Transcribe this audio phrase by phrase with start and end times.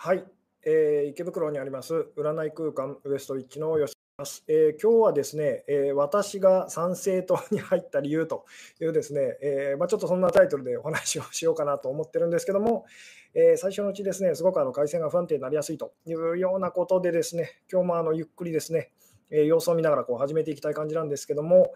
[0.00, 0.24] はい、
[0.64, 8.46] えー、池袋にあります占い空間ウエストウィッチの吉です、えー、今日はですね、えー、私が参政党に入った理由と
[8.80, 12.86] いうですね、えまあ、ちょっとそんなタイトルでお話をしようかなと思ってるんですけども、
[13.34, 18.92] え最初のうちですね、すごくあの回線が不安定になりやすいというようなことでですね、今日もあのゆっくりですね、
[19.32, 21.74] え様子を見ながらこう始めていきたい感じなんですけども、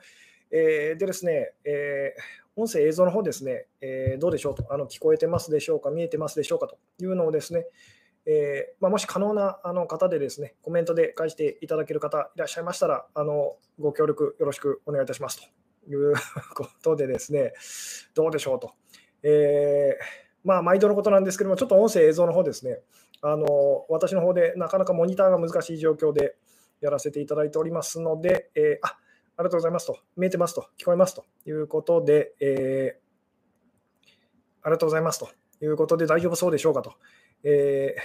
[0.53, 2.14] えでですね、え
[2.54, 7.67] 音声、映像の方ですね、えどうでしょうとあの、聞こえてますでしょうか、見えてますでしょうかというのをですね、
[8.25, 15.44] えー、まあ、もし可能なあの方でですね、コメントで返していただける方いらっしゃいましたら、あのご協力よろしくお願いいたしますと。
[15.90, 16.14] いう
[16.54, 17.53] ことでですね、
[18.14, 18.72] どうでしょうと。
[19.22, 20.04] えー、
[20.44, 22.79] まあ、毎度のことなんですけども、ちょっと音声、映像の方ですね、
[23.21, 26.35] あの私の方でなかなかモニターが難しい状況で
[26.80, 28.99] やらせていただいておりますので、えー、あ
[29.36, 31.25] ありがとうございますと、見えてますと、聞こえますと。
[31.46, 34.08] いうことで、えー、
[34.62, 35.28] ありがとうございますと。
[35.62, 36.94] いうことで、大丈夫そうでしょうかと。
[37.44, 37.96] え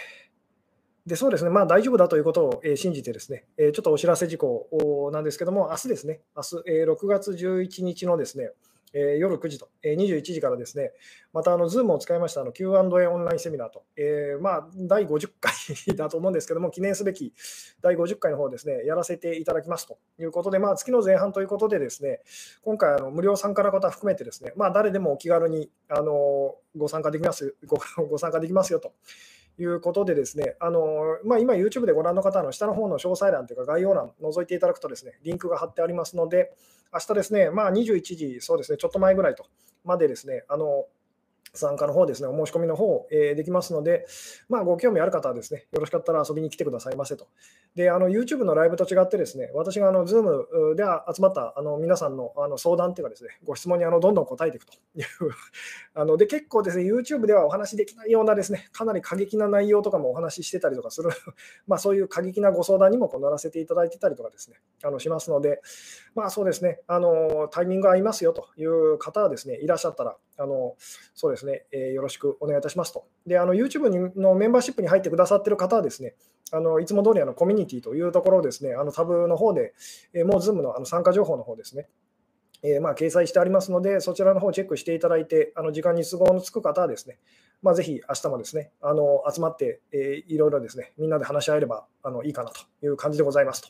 [1.05, 8.51] ー、でそうですね、まあ、大丈夫だということを、え信じて、ですね、えちょっとお知らせ事項なんですけども、明日ですね、明日、え6月11日のですね、
[8.93, 10.91] え夜9時と、え21時からですね、
[11.33, 15.53] またあの Zoom を使いましたあの Q&A オンラインセミナーと、えー、まあ、第50回
[15.95, 17.33] だと思うんですけども、記念すべき
[17.81, 22.21] 第50回の方ですね、やらせていただきますということで、まあ、月の前半ということでですね、
[22.63, 27.77] 今回あの無料参加の方含めてですね、まあ、誰でもお気軽にあのご参加できますご、
[28.09, 28.93] ご参加できますよと。
[29.59, 36.53] いうことでですね、あのまあ、今 YouTube でご覧の方の下の方の詳細欄というか概要欄覗いていただくとですね、リンクが貼ってありますので、
[36.93, 39.45] 明日ですね、まあ、21時、そうですね、ちょっと前ぐらいと、
[39.83, 40.85] までですね、あの
[41.53, 44.05] 参加の方ですね、お申し込みの方、えー、できますので、
[44.49, 47.27] まあ、ご興味ある方はですね、よろしかったら遊びに来てくださいませと。
[47.77, 50.83] で、あの YouTube のライブと違ってですね、私があの Zoom で
[51.15, 55.05] 集まったあの皆さんのあの相談というかですね、ご質問にあのどんどん答えていくという
[55.93, 61.11] あので、結構ですね、YouTube ではお話しできないようなですね、かなり過激な内容とかもお話ししてたりとかする
[61.67, 65.61] まあそういう過激なご相談にもこう乗らせていただいてたりとかですね、あのしますので、
[66.15, 70.75] まあそうですね、あのタイミング合いますよという方はですね、いらっしゃったら、あの
[71.13, 73.05] そうですね、えー、よろしくお願いいたしますと。
[73.27, 76.15] で、あの YouTube のメンバーシップに入ってくださってる方はですね、
[76.51, 79.73] あのいつも通りあのコミュニティというところをですね、あのタブの方で、
[80.13, 81.87] えー、もう Zoom のあの参加情報の方ですね、
[82.63, 87.19] えー、まあ、掲載してありますので、そちらの方チェックしていただいて、あの時間に都合のつく方はですね、
[87.61, 93.69] まあ、ぜひ明日もですね、あの集まって、えー、いろいろですね、みんなで話し合えればあのいいかなという感じでございますと。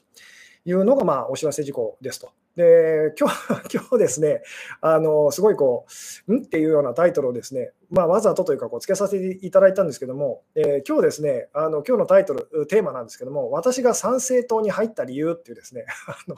[0.66, 2.30] いうのが、まあ、お知らせ事項ですと。
[2.58, 4.42] で、今日、 今日ですね、
[4.82, 5.86] あの、すごいこ
[6.28, 6.44] う、ん？
[6.44, 15.86] っていうようなタイトルをですね、まあ、わざとというか、こう、つけさせていただいたんですけども、えー、今日ですね、あの、今日のタイトル、テーマなんですけども、私が参政党に入った理由っていうですね、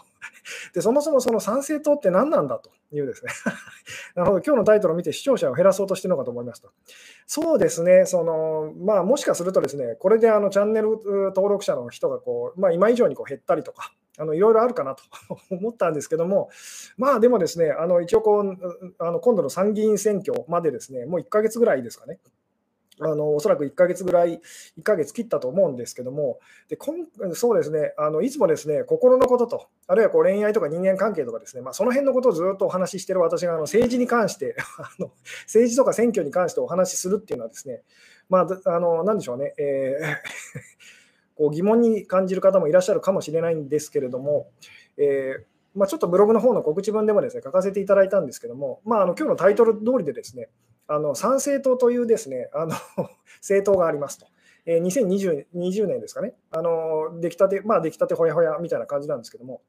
[0.74, 3.32] で、そもそもその参政党って何なんだというですね、
[4.16, 6.70] なるほど、今日のタイトルを見て視聴者を減らそうとしてるのかと思いますと。
[7.26, 11.00] そうですね、その、まあ、もしかするとですね、これであのチャンネル
[11.34, 15.04] 登録者の人がこう、まあ、今以上にこう減ったりとか、あのいろいろあるかなと
[15.50, 16.50] 思ったんですけども、
[16.98, 18.58] まあでもですね、あの一応こう
[19.00, 22.20] あの今度の参議院選挙までですね、もう1ヶ月ぐらいですかね。
[23.02, 24.42] あのおそらく1ヶ月ぐらい、
[24.78, 27.94] 1ヶ月切ったと思うんですけども、でこんそうですね。
[27.98, 35.12] あのいつもですね心のことと、あるいはこう恋愛とか人間関係とかですね、まあ、その辺のことをずっとお話ししてる私があの政治に関して あの、
[35.44, 37.84] 政治とか選挙に関してお話しするっていうのはですね、
[38.28, 40.16] まあ、あのなんでしょうね、えー
[41.36, 44.52] こう疑問に感じる方もいらっしゃるかもしれないんですけれども、
[44.98, 50.50] えー、まあ、ちょっとブログの方の告知文でもですね書かせていただいたんですけども、まあ、あの今日のタイトル通りでですね、
[50.90, 52.76] あの参政党というですねあの
[53.40, 54.26] 政党がありますと。
[54.66, 59.62] えー、2020 20年ですかね、あの出来たて、まあ、出来たてほやほやみたいな感じなんですけども、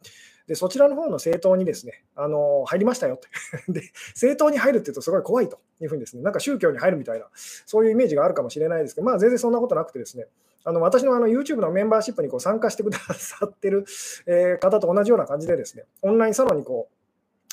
[0.47, 3.29] でそちらの方の政党にですね、あの入りましたよと。
[3.73, 10.27] で、政党に入るっていうとすごい怖いというふうにですね、なんか宗教に入るみたいな、そういうイメージがあるかもしれないですけど、まあ、全然そんなことなくてですね、
[10.65, 13.85] あの私のあの YouTube のメンバーシップにこう参加してくださってる、
[14.27, 17.00] え方と同じような感じでですね、オンラインサロンにこう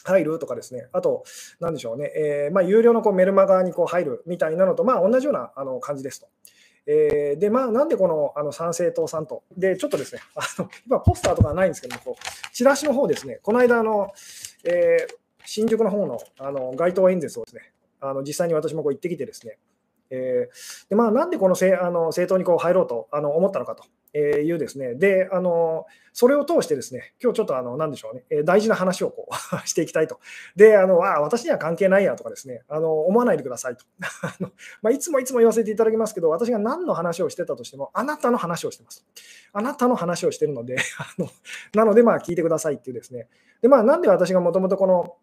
[0.07, 1.23] 入るとかですね、あと、
[1.59, 6.27] なんでしょうね、えー、まあ、有料のこうメルマガにこう入るみたいなのと、まあ、同じようなあの感じですと。
[6.87, 14.13] えー、で、まあ、なんでこのあの参政党さんと、で、ちょっとですね、 あの今、ポスターとかないんですけども、こうチラシの方ですね、この間、あの
[14.63, 15.15] えー、
[15.45, 19.57] 新宿の方のあの街頭演説をですね、あの実際に私もこう行ってきてですね、
[20.09, 23.83] えーでまあ、なんでこのせあの政党にこう入ろうとあの思ったのかと。
[24.17, 29.35] えいうですね、であのそれを通してですね、今日ちょっとあのなんでしょうね、え大事な話をこう
[29.69, 30.19] していきたいと。
[30.55, 33.85] で、あのあ私には関係ないやとかですね、あの思わないでくださいと
[34.23, 34.91] あの、まあ。
[34.91, 39.05] いつもいつも言わせていただきますけど、私が何の話をしてたとしても、あなたの話をしてます。
[39.53, 41.29] あなたの話をしてるので、 あの
[41.75, 43.27] なので、まあ聞いてくださいっていうですね。
[43.61, 45.17] で、まあなんで私がもともとこの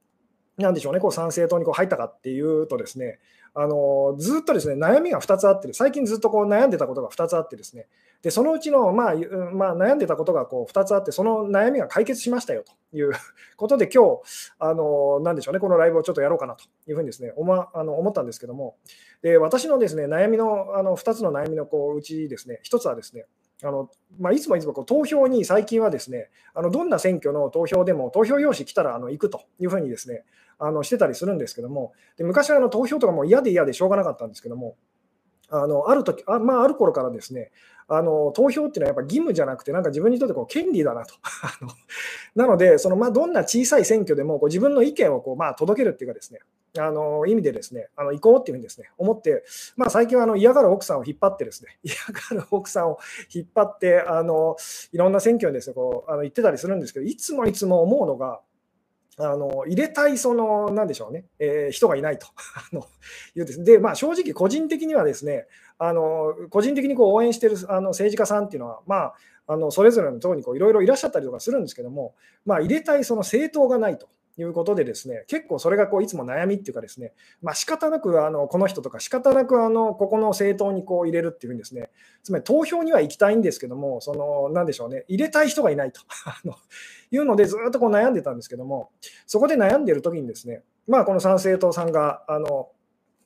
[0.57, 3.19] なんでしょうね、こう参政党にこう入ったかっていうとですね、
[3.55, 7.87] あのずっとですね悩みが2つあって、最近ずっとこう悩んでたことが2つあってですね、
[8.23, 9.15] でそのうちの、まあ
[9.53, 13.13] まあ、悩んでたことがこう2つあって、その悩みが解決しましたよという
[13.57, 14.21] ことで、今日
[14.59, 18.77] あのなんでしょうね、このライブをちょっとやろうかなというふうにですね思あの思ったんですけども、
[19.23, 23.27] で私のですね悩みのあの2つの悩みのこううちですね、1つはですね、
[23.63, 30.25] あのまあ、いつもいつもこう投票に最近はですねあのどんな選挙の投票でも投票用紙来たらあの行くというふうにですね
[30.59, 34.77] あのしてたりするんですけども、で昔はあの投票とかも嫌で嫌でしょうがなかったんですけども、
[35.51, 37.51] あのある時あまあ、ある頃からですね
[37.87, 41.15] あの投票っていうのはやっぱ義務じゃなくて、なんか自分にとってこう権利だなと。
[42.35, 46.41] なので、そのまあどんな小さい選挙でもこう自分の意見をこうまあ届けるっていうかですね、
[46.79, 49.45] あの意味でですね、あの行こうっていうふうにですね思って、
[49.77, 51.95] まあ、最近はあの嫌がる奥さんを引っ張ってですね、 嫌
[52.37, 52.99] がる奥さんを
[53.33, 54.57] 引っ張って、あの
[54.93, 58.41] いろんな選挙にですねこうあの行ってたりするんですけど、いつもいつも思うのが、
[59.19, 62.27] あの入れたいその、なんでしょうね、えー、人がいないと。
[62.73, 62.87] あの
[63.37, 63.63] いうです。
[63.65, 65.47] で、まあ、正直、個人的にはですね、
[65.79, 69.15] あの個人的にこう応援しているあの政治家さんっていうのは、まあ、
[69.47, 72.15] あのそれぞれの党にいろいろいらっしゃったりとかするんですけども、
[72.45, 74.09] まあ、入れたいその政党がないと。
[74.37, 81.91] いうことでですね、結構それがこういつも悩みっていうかですね、まあ仕方なくあのこの人とか仕方なくあのここの政党にこう入れるっていうふうにですね、
[82.23, 86.01] つまり投票には行きたいんですけども、そのなんでしょうね、入れたい人がいないと。
[87.11, 88.91] いうのでずっとこう悩んでたんですけども、
[89.27, 92.71] そこで悩んでる時にですね、まあこの参政党さんがあの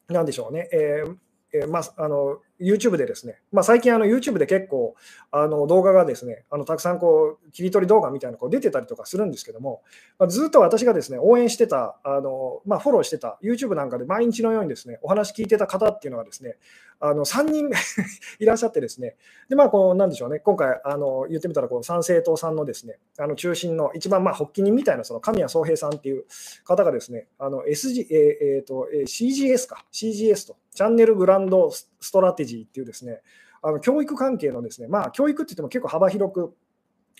[0.09, 1.17] なんでしょうね、えー
[1.53, 4.95] えー、まあ、あの YouTube でですね、まあ、最近あの YouTube で結構
[5.31, 9.83] あの動画がですね、あのたくさんこう切り取り動画みたいなのこう出てたりとかするんですけども、
[10.19, 16.57] まあ、ずっと私がですね応援してた、あのまあ、フォローしてた YouTube なんかで毎日のようにですねお話聞いてた方っていうのがですね、
[17.01, 17.71] あの3人
[18.41, 19.17] いらっしゃってですね、
[19.49, 26.25] でまあこうなんでしょうね、今回あの言ってみたらこう参政党さんのですねあの中心の一番まあ発起人みたいなその神谷宗平さんっていう
[26.65, 33.21] 方がですね、あの SG、えーえーと、CGS か、CGS と、チャンネルグランドストラテジーっていうですね、
[33.63, 36.55] あの教育関係のですね、まあ教育って言っても結構幅広く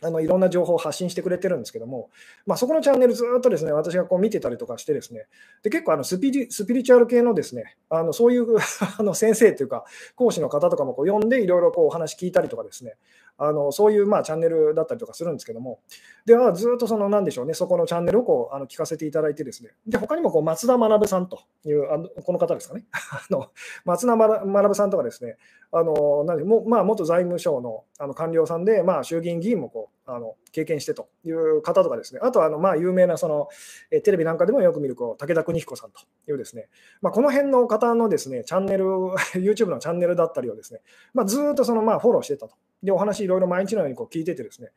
[0.01, 2.09] あのいろんな情報を発信してくれてるんですけども、
[2.47, 5.27] まあ、そこのチャンネルずっとですね私がこう見てたりとかしてですね
[5.65, 8.47] で結構あのスピリスピリチュアル系のですねあのそういう
[8.99, 9.85] あの先生というか
[10.15, 12.95] 講師の方とかもこう呼んでいろいろこうお話聞いたりとかですね
[13.39, 15.79] あのそういうまあチャンネルだったりとかするんですけども、
[16.27, 23.47] ではずっとその何でしょうね、そこのチャンネルをこうあの聞かせていただいてですね、で他にもこう松田学さんというあの、この方ですかね、 あの
[23.85, 25.37] 松田学さんとかですね、
[25.71, 33.49] あのなんでもまあ、元財務省のあの官僚さんで、まあ、衆議院議員もこうあの経験してという方とかですね、あとはあのまあ有名なその
[33.91, 36.01] えテレビなんかでもよく見るこう武田邦彦さんと
[36.31, 36.69] いうですね、
[37.03, 38.87] まあ、この辺の方のですねチャンネル、
[39.37, 40.81] YouTube のチャンネルだったりをですね、
[41.13, 42.55] まあ、ずっとそのまあフォローしてたと。
[42.83, 44.71] で、お話いろいろ毎日のようにこう聞いててですね、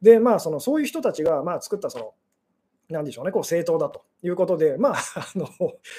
[0.00, 2.14] で、まあ、そのそういう人たちがまあ作ったその
[2.90, 5.46] なんでしょうね、こう正当だということで、まああの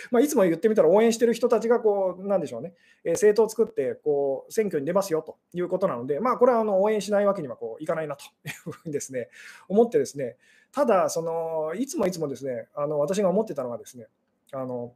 [0.10, 9.30] まあ、いつも言ってみたら応援してる人たちがこう、なんでしょうね、えー、政党を作ってこう選挙に出ますよということなので、まあ、これはあの応援しないわけにはこういかないなというふうにですね
[9.68, 10.38] 思ってですね、
[10.72, 14.08] ただその、いつもいつもですねあの私が思ってたのはですね、
[14.52, 14.94] あの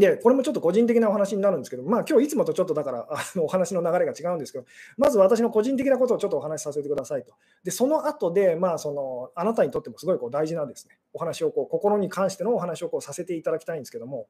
[0.00, 4.64] で、これもちょっと個人的なお話になるんですけど、まあ今日いつもとちょっとだからあのお話の流れが違うんですけど、
[4.96, 7.32] まず私の個人的なことをちょっとお話しさせてくださいと。
[7.62, 14.26] で、その後で、まあそのあなたにとってもすごいこう大事なですね、お話をこう心に関してのお話をこうさせていただきたいんですけども、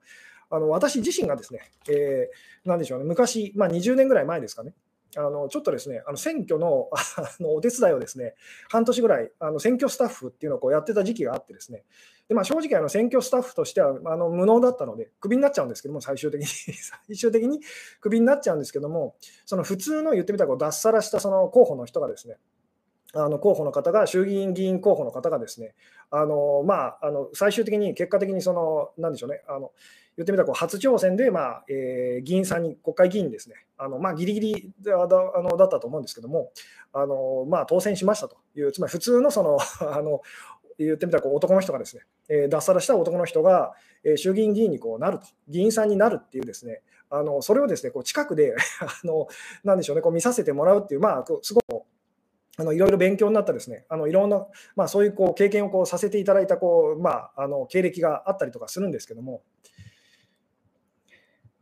[0.51, 4.75] あの私自身がですね、えー、なんでしょうね、昔、まあ20年ぐらい前ですかね、
[5.17, 8.35] あのちょっとですね、あの選挙のあのお手伝いをですね、
[8.69, 11.85] 半年ぐらい、あの選挙スタッフっていうのをこうやってた時期があってですね、
[12.31, 16.47] でまあ、正直あの、選挙スタッフとしてはあの無能だったので、クビになっちゃうんですけども、最終的に。
[17.09, 17.59] 最終的に
[18.01, 22.37] クビになっちゃうんですけども、その普通の言ってみたら脱サラしたその候補の人がですね、
[23.15, 25.75] あの候補の方が、衆議院議員候補の方がですね、
[26.13, 29.73] あのまあ、あの最終的に結果的にその、なんでしょうね、あの
[30.17, 35.07] 言ってみたらこう初挑戦で、まあえー、議員さんに、国会議員ですね、あのまあ、ギリギリだあ
[35.43, 36.53] のだったと思うんですけども、
[36.93, 39.59] あのまあ、当選しましたという、つまり普通のその
[39.91, 40.21] あの
[40.85, 43.73] 言ってみたらこう男の人がですね、えー、脱サラした男の人が、
[44.05, 49.27] えー、衆議院議員にこうなると、議員さんになるっていうですね、あのそれをですねこう近くで あの
[49.65, 51.85] なんでしょうね、こう見させてもらうっていう、まあ、すごく
[52.57, 54.47] あのいろいろ勉強になったですね、あのいろんな、
[54.77, 59.43] まあ、そういうこう経験をこうさせていただいたこう、まあ、あの経歴があったりとかするんですけども、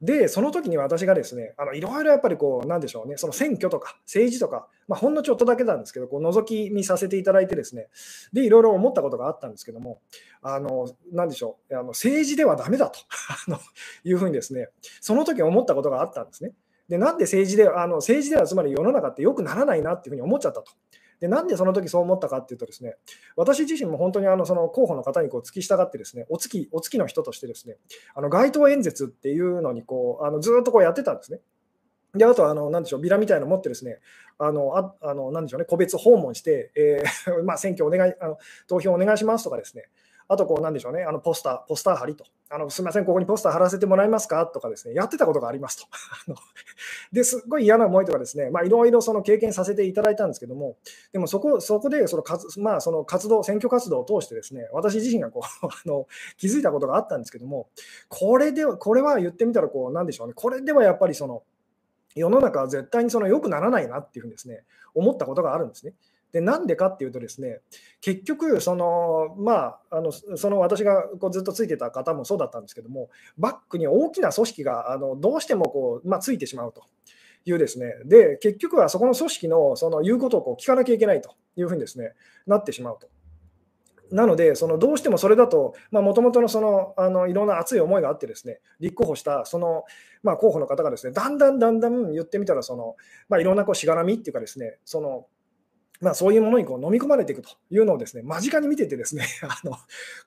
[0.01, 7.89] で、その時に私がですね、あのいろいろやっぱりこう、なんでしょうね、その選挙とか政治とか、まあ、ほんのちょっとだけなんですけど、こう覗き見させていただいてですね、
[8.33, 10.01] で、いろいろ思ったことがあったんですけども、
[10.41, 13.01] あの、なんでしょう、あの政治ではダメだと
[13.49, 13.59] あの
[14.05, 14.69] いうふうにですね、
[15.01, 16.53] その時思ったことがあったんですね。
[16.89, 20.73] で、なんで政治で、あの政治ではつまり世の中って良くならないなっていうふうに思っちゃったと。
[21.21, 22.97] で、なんでその時そう思ったかっていうとですね、
[23.37, 27.77] 私自身も本当にあのその候補の方にこう付き従ってですね、お月お月の人としてですね、
[28.15, 31.41] あの街頭演説っていうのにこうあのずっとこうやってたんですね。
[32.15, 33.99] で、あと、あの、なんでしょう、ビラみたいなの持ってですね、
[34.39, 39.89] あの、ああのなんでしょうね、個別訪問して、えー まあ、選挙お願いあの、投票お願いしますとかですね、
[40.31, 45.87] あと、こう、なんでしょうね、あのポスター、ポスター貼りと、あのすみません、ここにポスター貼らせてもらえますかとかですね、やってたことがありますと。
[47.13, 50.77] ですっごい嫌な思いとかですね、まあ、いろいろその経験させていただいたんですけども、
[51.13, 56.07] でもそこそこでその活,、まあ、その活動、選挙活動を通してですね、私自身がこう あの
[56.37, 57.71] 気づいたことがあったんですけども、
[58.11, 61.43] これでこれは言ってみたらこう、なんでしょうね、これではやっぱりその、
[62.15, 65.95] 世の中は絶対にその良くならないなっていうふうにですね、思ったことがあるんですね。
[66.33, 67.61] でなんでかっていうとですね
[68.01, 73.09] 結局そのまああのその私がこうずっとついてた方もそうだったんですけども
[73.39, 76.85] バックに大きな組織があのどうしてもこう、まあ、ついてしまうと
[77.47, 82.13] いうですねで結局はそこの組織のその言うことをこう聞かなきゃいけないというふうにですね
[82.47, 83.09] なってしまうと。
[84.11, 89.85] なので、そのどうしてもそれだと、もともとのそのあのいろんな熱い思いがあって、ですね立候補したその、
[90.23, 92.97] まあ、候補の方がですねだんだんだんだん言ってみたらその、
[93.29, 95.27] ま、いろんなこうしがらみっていうか、ですねその
[96.01, 99.77] まあ、そういうものにこう飲み込まれていくというのをですね間近に見てて、ですね あの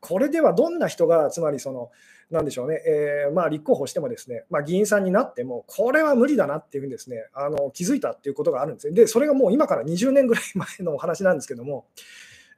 [0.01, 1.91] これではどんな人が、つまりその、
[2.29, 8.93] なんでしょうね、え、まあ、立候補しても、ですね、まあ、議員さんになっても、これは無理だなっていうふうにですねあの気づいたっていうことがあるんですね。
[8.93, 11.85] で、それがもう今から20年ぐらい前のお話なんですけども、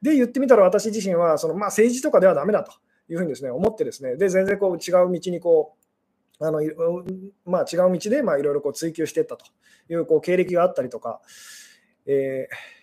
[0.02, 2.72] で、言ってみたら私自身はその、まあ、政治とかではだめだと
[3.08, 5.76] いうふうにですね思って、ですねで全然こう違う道にこ
[6.40, 6.60] う、あの
[7.44, 9.46] まあ、違う道でいろいろ追求していったと
[9.88, 11.20] いうこう経歴があったりとか、
[12.06, 12.73] えー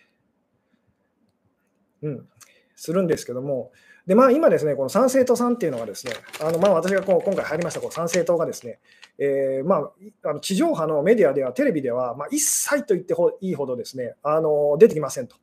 [2.02, 2.28] うん、
[2.76, 3.72] するんですけども、
[4.06, 8.80] でまあ、今ですね、この参政党さんっていうのはですね、あのまあ、私がこう今回入りましたこう参政党がですね、
[9.18, 15.36] えー、まあ、あの地上波のメディアでは、テレビでは、まあ、一切と言っていいほどですね、あの出てきませんと。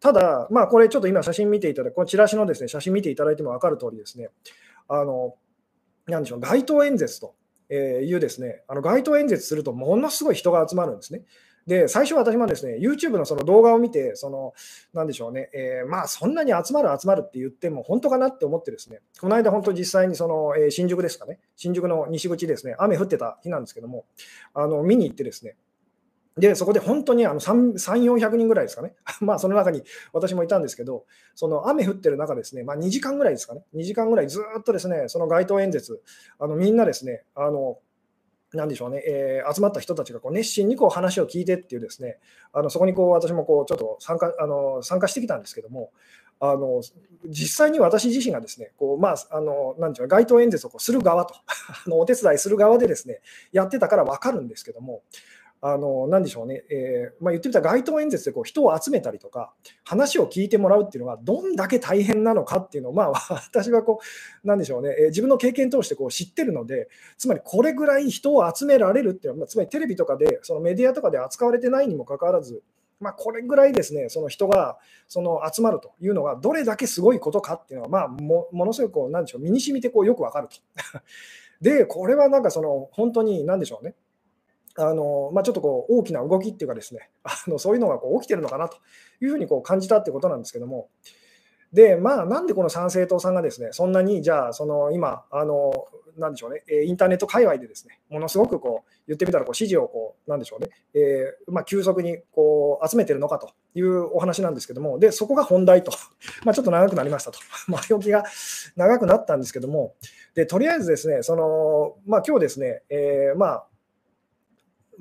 [0.00, 4.28] ただ、まあ、これちょっと今写真見ていただく、このチラシのですね写真見ていただいても分かる通りですね、
[4.88, 5.36] あの
[6.06, 7.34] なんでしょう、街頭演説と
[7.72, 11.22] いうですね、あの街頭演説するとものすごい人が集まるんですね。
[11.66, 14.52] で、最初私もですね、YouTube のその動画を見て、その、
[14.92, 24.06] なんでしょうね、えー、まあ、そんなに集まる集まるって言っても、本当かなって思ってですね、この間、本当実際にその、えー、新宿ですかね、新宿の西口ですね、雨降ってた日なんですけども、
[24.54, 25.56] あの見に行ってですね、
[26.36, 28.94] で、そこで本当にあの3、400人ぐらいですかね。
[29.20, 31.04] まあ、その中に私もいたんですけど、
[31.34, 33.64] その雨降ってる中ですね、まあ、2時間ぐらいですかね。
[33.74, 36.00] 2時間ぐらいずっとですね、その街頭演説、
[36.38, 37.78] あのみんなですね、あの、
[38.54, 42.18] なんでしょうね、えー、集まった人たちがこう熱心にこう話を聞いてっていうですね、
[42.52, 45.90] あのそこにこう私もこうちょっと参加あの参加してきたんですけども、
[46.44, 46.82] あの
[47.28, 51.34] 実際に私自身がですね、こうまあ、あのなんでしょう街頭演説をこうする側と
[51.86, 53.20] あの、お手伝いする側でですね、
[53.52, 55.02] やってたから分かるんですけども、
[55.64, 59.54] あの何でしょうね、えー、まあ、言ってみたら街頭演説でこう人を集めたりとか、
[59.84, 64.00] 話を聞いてもらうっていうのがどんだけ大変なのかっていうのを、まあ、 私はこ
[64.44, 72.60] う、なんでしょうね、えー、自分の経験通してこう知ってるので、つまりこれぐらい人を集められるっていうのは、まあ、つまりテレビとかで、そのメディアとかで扱われてないにもかかわらず、
[72.98, 80.56] まあ、これぐらいですね、その人がその集まるというのが、どれだけすごいことかっていうのは、まあ、もものすごくこう、なんでしょう、身に染みてこうよくわかると。
[81.60, 83.94] で、これはなんかその、本当に、なんでしょうね、
[84.76, 88.78] あのまあ、ちょっとこう大きな動きっていうかですね、 あのそういうのがこう起きてるのかなと
[89.20, 90.88] いうふうにこう感じたってことなんですけども、
[91.72, 95.72] で、まあ、なんでこの参政党さんがですね、そんなに、じゃあ、その今、あの、
[96.18, 105.92] なんでしょうね、インターネット界隈でですね、ものすごくこう、言ってみたらこう支持をこう、なんでしょうね、えー、まあ、急速にこう集めてるのかというお話なんですけども、で、そこが本題と、
[106.44, 107.38] ま、ちょっと長くなりましたと、
[107.68, 108.24] 前置きが
[108.76, 109.94] 長くなったんですけども、
[110.34, 113.66] で、とりあえずですね、その、まあ、今日ですね、えー、まあ、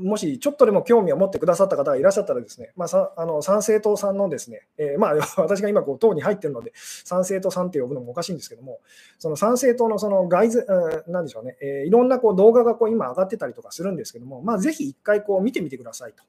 [0.01, 8.79] もしちょっとでも興味を持ってくださった方がいらっしゃったらですね、まあ、さあの参政党さんのですね、えー、まあ、 私が今こう党に入ってるので、参政党さんって呼ぶのもおかしいんですけども、
[9.19, 10.65] その参政党のその外図、
[11.07, 16.23] なんでしょうね、えー、いろんなこう動画がこう今上がってたりとかするんですけども、まあ、ぜひ一回こう見てみてくださいと。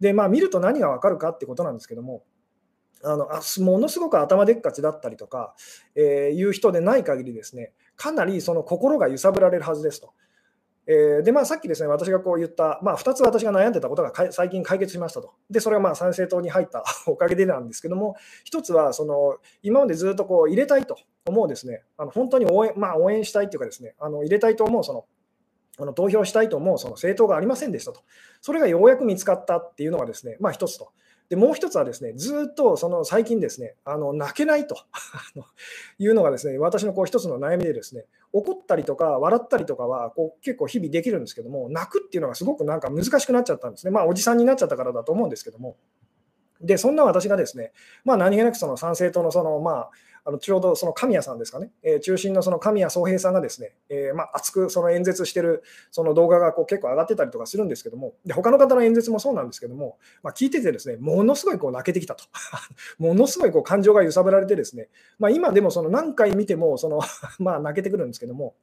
[0.00, 2.22] で、まあ、見ると何がわかるかってことなんですけども、
[3.02, 5.54] あのあものすごく頭でっかちだったりとか、
[5.94, 10.12] えー、いう人でない限りですね、かなりその心が揺さぶられるはずですと。
[10.86, 15.34] えー、で、まあ、さっきですね、私がこう言った、まあ、2つ私が悩んでたことが最近解決しましたと。
[15.50, 18.16] で、それはまあ参政党に入った おかげでなんですけども、
[18.50, 20.96] 1つはその今までずっとこう入れたいと
[21.26, 25.04] 思うですね、あの本当に応援,、まあ、応援したいというかですね、あの入れたいと思うその
[25.78, 28.00] あの投票したいと思うその政党がありませんでしたと。
[28.40, 30.92] それがようやく見つかったっていうのがですね、まあ、1つと。
[31.30, 34.76] でもう一つはですね、ずっとその最近ですね、あの泣けないと
[36.00, 43.92] いうのがですね、私のこう一つの悩みでですね、怒ったりとか笑ったりとかはこう結構日々できるんですけども、泣くっていうのがすごくなんか難しくなっちゃったんですね。
[43.92, 45.76] まあ、おじさんになっちゃったからだと思うんですけども。
[46.60, 47.72] で、そんな私がですね、
[48.04, 49.90] まあ、何気なくその参政党のその、まあ、
[50.24, 62.24] あのちょうどその神谷さんですかね、えー、中心のその神谷宗平さんがですね、えー、まあ、熱くその演説してるその動画がこう結構上がってたりとかするんですけども、で他の方の演説もそうなんですけども、まあ、聞いててですね、ものすごいこう泣けてきたと、
[62.98, 67.00] ものすごいこう感情が揺さぶられてですね、まあ、今でもその何回見てもその
[67.38, 68.54] ま泣けてくるんですけども、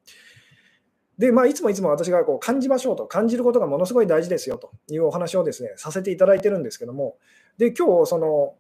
[1.18, 7.18] で、まあ、いつもいつも私がこう感じましょうと、感じることがものすごい大事ですよというお話をですね、させていただいてるんですけども、
[7.58, 8.56] で、今日、その、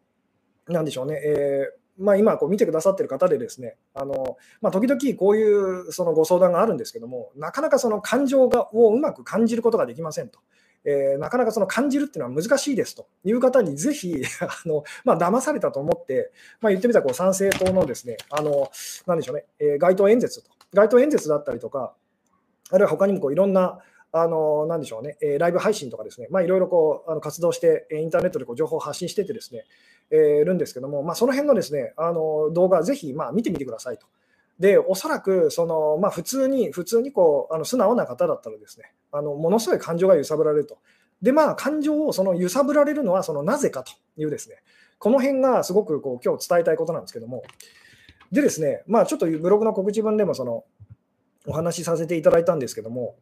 [0.68, 10.39] なんでしょうね、えー、まあ、今こう見てくださってる方でですね、あのまあ、時々こういうそのご相談があるんですけども、なかなかその感情がをうまく感じることができませんと。
[10.86, 18.72] えー、なかなかその感じるっていうのは難しいですという方にぜひ、 あのまあ騙されたと思って、まあ、言ってみたらこう参政党のですね、あの
[19.06, 21.94] なんでしょうね、えー、街頭演説と、街頭演説だったりとか、
[22.70, 23.80] あるいは他にもこういろんな、
[24.11, 29.65] あのなんでしょうね、えー、ライブ配信とかですね、まあ、いろいろこうあの活動して、インターネットでこう情報を発信しててですね、
[30.11, 34.07] えー、るんですけども、まあ、その辺のですね、あの動画、ぜひまあ見てみてくださいと。
[34.59, 40.77] で、おそらくその、まあ、普通に、普通にこうあの素直な方だったらですね、あのものすごい感情が揺さぶられると。
[41.21, 44.57] で、まあ、感情をその揺さぶられるのはそのなぜかというですね、
[44.99, 47.43] この辺がすごくこう今日伝えたいことなんですけども、
[48.31, 50.63] でですね、まあ、ちょっとブログの告知文でもその
[51.48, 53.16] お話しさせていただいたんですけども、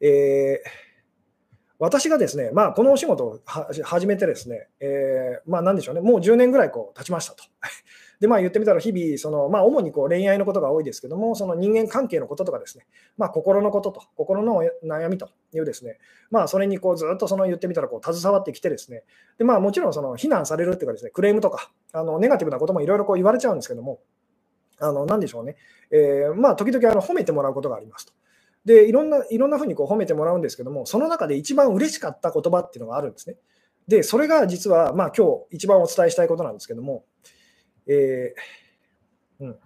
[0.00, 0.68] えー、
[1.82, 3.40] 私がですね、まあ、このお仕事を
[3.84, 7.42] 始めてですね、えー、まあ、なんでしょうね、もう10年ぐらいこう経ちましたと。
[8.20, 12.86] で、まあ、言ってみたら、日々、そのまあ、主にこう恋愛のことが多いですけども、その人間関係のこととかですね、
[13.18, 15.98] まあ、心のことと、心の悩みというですね、
[16.30, 19.02] まあ、それにこうずっとその言ってみたらこう携わってきてですね、
[19.38, 23.98] でまあ、もちろんその非難されるっていうかですね、クレームとか、あのネガティブなこともいろいろ言われちゃうんですけども、
[24.82, 25.56] あの、なでしょうね。
[25.90, 28.12] えー、まあ、時々あの褒めてもらうことがありますと。
[28.64, 33.36] で、いろんな、いろんなふうにこう褒めてもらうんですけども、その中で一番嬉しかった言葉っていうのがあるんですね。
[33.88, 37.04] で、それが実は、まあ、今日一番お伝えしたいことなんですけども、
[37.86, 39.58] えー、うん。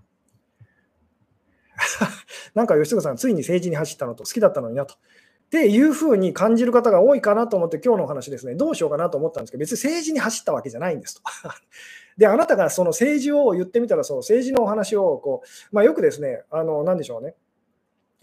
[2.54, 4.94] なんか吉純さん、ついに政治に走ったのと好きだったのになと。
[4.94, 11.22] っていうふうに感じる方が多いかなと思って、今日のお話ですね、どうしようかなと思ったんですけど、別に政治に走ったわけじゃないんですと。
[12.16, 17.34] で、あなたがその政治を言ってみたら、その政治のお話をこう、まあ、よくですね、あの何でしょうね、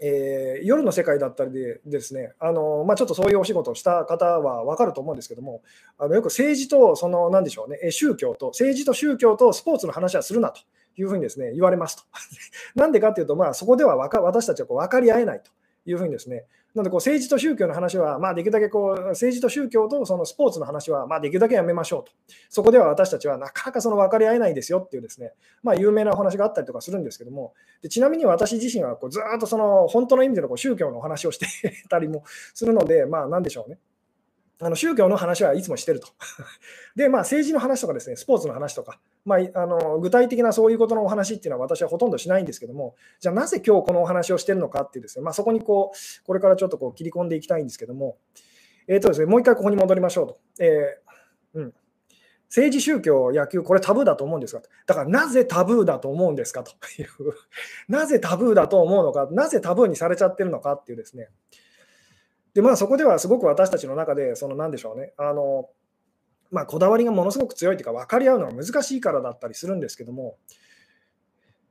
[0.00, 5.62] えー、夜の世界だったりでですね、あのまあ、ちょっとそういうお仕事をした方は分かると思うんですけども、
[5.98, 10.60] あのよく政治とその何でしょうね、宗教と、政治と宗教とスポーツの話はするなと
[10.96, 12.02] いうふうにですね言われますと。
[12.74, 15.50] なんでかっていうと、まあ、そこでは私たちはこう分かり合えないと
[15.86, 22.12] いうふうにですね、なのでこう政治と宗教の話は、まあ、できるだけこう政治と宗教とそのスポーツの話は、まあ、できるだけやめましょうと。
[22.48, 25.32] そこでは私たちはなかなかその分かり合えないですよっていうですね、
[25.62, 31.46] まあ、有名なお話があったりとかするんですけども、でちなみに私自身はこうずっとその本当の意味でのこう宗教のお話をして
[31.88, 33.78] たりもするので、まあ、なんでしょうね。
[34.60, 36.08] あの宗教の話はいつもしてると。
[36.94, 48.16] で、まあ、政治の話とかですね、スポーツの話とか、まあ、あの具体的なそういうことのお話っていうのは私はほとんどしないんですけども、じゃあなぜ今日このお話をしてるのかっていうですね、まあ、そこにこう、これからちょっとこう切り込んでいきたいんですけども、
[48.86, 50.38] えーとですね、もう一回ここに戻りましょうと。
[50.60, 51.74] えー、うん。
[52.48, 54.62] 政治、宗教、野球、これタブーだと思うんですか？
[54.86, 56.62] だからなぜタブーだと思うんですか？
[56.62, 56.70] と
[57.02, 57.08] いう、
[57.88, 61.30] なぜタブーだと思うのか、なぜタブーにされちゃってるのかっていうですね、
[62.54, 65.68] で、まあ、そこではすごく私たちの中で、その何でしょうね、あの
[66.50, 70.36] まあ、こだわりがものすごく強いというか、分かり合うのが難しいからだったりするんですけども、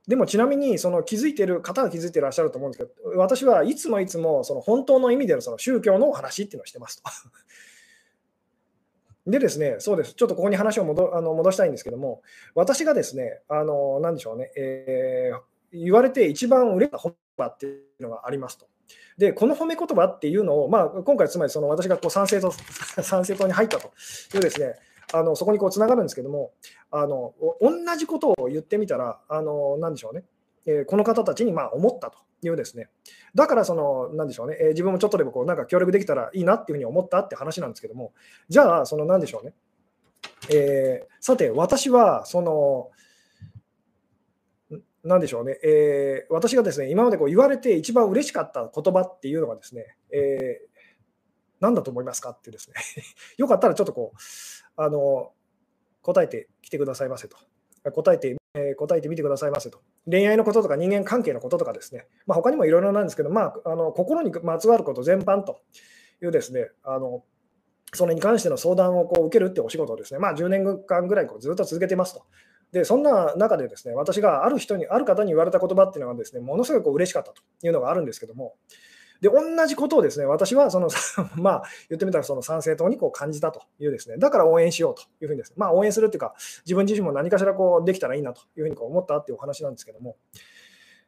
[0.06, 7.10] でもちなみにその気づいてる方は気づいてらっしゃると思うんですけど、私はいつもいつもその本当の意味でのその宗教の話っていうのをしてますと。
[9.30, 10.12] でですね、そうです。
[10.12, 12.20] ちょっとここに話を戻あの戻したいんですけども、
[12.54, 18.66] 私がですね、あの、なんでしょうね、えー、言われて一番売れた本場っていうのがありますと。
[19.18, 22.50] で、この褒め言葉っていうのを、まあ、今回、つまりその私がこう賛成党
[23.02, 23.88] 賛成党に入ったと
[24.34, 24.74] いうですね、
[25.12, 26.52] あのそこにこうつながるんですけども、
[26.90, 30.24] あの同じことを言ってみたら、あのなんでしょうね、
[30.66, 32.88] えー、この方たちにまあ思ったというですね、
[33.34, 38.12] だからその、なんでしょうね、えー、自分もちょっとでもこうなんか協力できたらいいなっていうふうに思ったって話なんですけども、
[38.48, 39.52] じゃあ、そのなんでしょうね、
[40.50, 42.90] えー、さて、私はその、
[45.04, 50.74] なんでしょうね、えー、私がですね、今までこう言われて一番嬉しかった言葉っていうのがですね、えー、
[51.60, 52.74] 何だと思いますかってですね、
[53.36, 54.18] よかったらちょっとこう、
[54.76, 55.32] あの
[56.00, 57.36] 答えてきてくださいませと。
[57.92, 59.80] 答えて、えー、答えてみてくださいませと。
[60.10, 65.60] 恋愛のこととか人間関係のこととかですね、まあ、他にもいろいろなんですけど、まあ、あの心にまつわること全般と
[66.22, 67.24] いうですね、あの
[67.92, 72.24] それに関しての相談をこう受けるってお仕事をですね、まあ、10年間ぐらいこうずっと続けてますと。
[72.74, 78.56] で、そんな中でですね、私がある人に、ある方に言われた言葉っていうのがですね、ものすごく嬉しかったというのがあるんですけども、
[79.20, 80.88] で、同じことをですね、私はその、
[81.40, 86.34] まあ、言ってみたらその参政党にこう感じたというですね、だから応援しようというふうにですね、まあ、応援するっていうか、
[86.66, 90.16] 自分自身も何かしらこうできたらいいなというふうにこう思ったっていうお話なんですけども、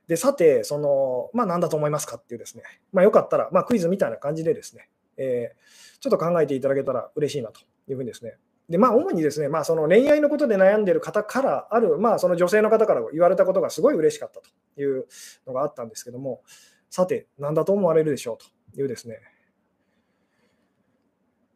[0.06, 8.36] で、さて、その、まあ、何だと思いますかっていうですね、まあ、よかったら、まあ、クイズみたいな感じでですね、えー、ちょっと考えていただけたら嬉しいなというふうにですね、
[8.68, 15.06] で、まあ、主にですね、まあ、その恋愛のことで悩んでいる方からある、まあ、その女性の方から言われたことがすごい嬉しかったという
[15.46, 16.42] のがあったんですけども、
[16.90, 19.20] さて、何だと思われるでしょうというですね、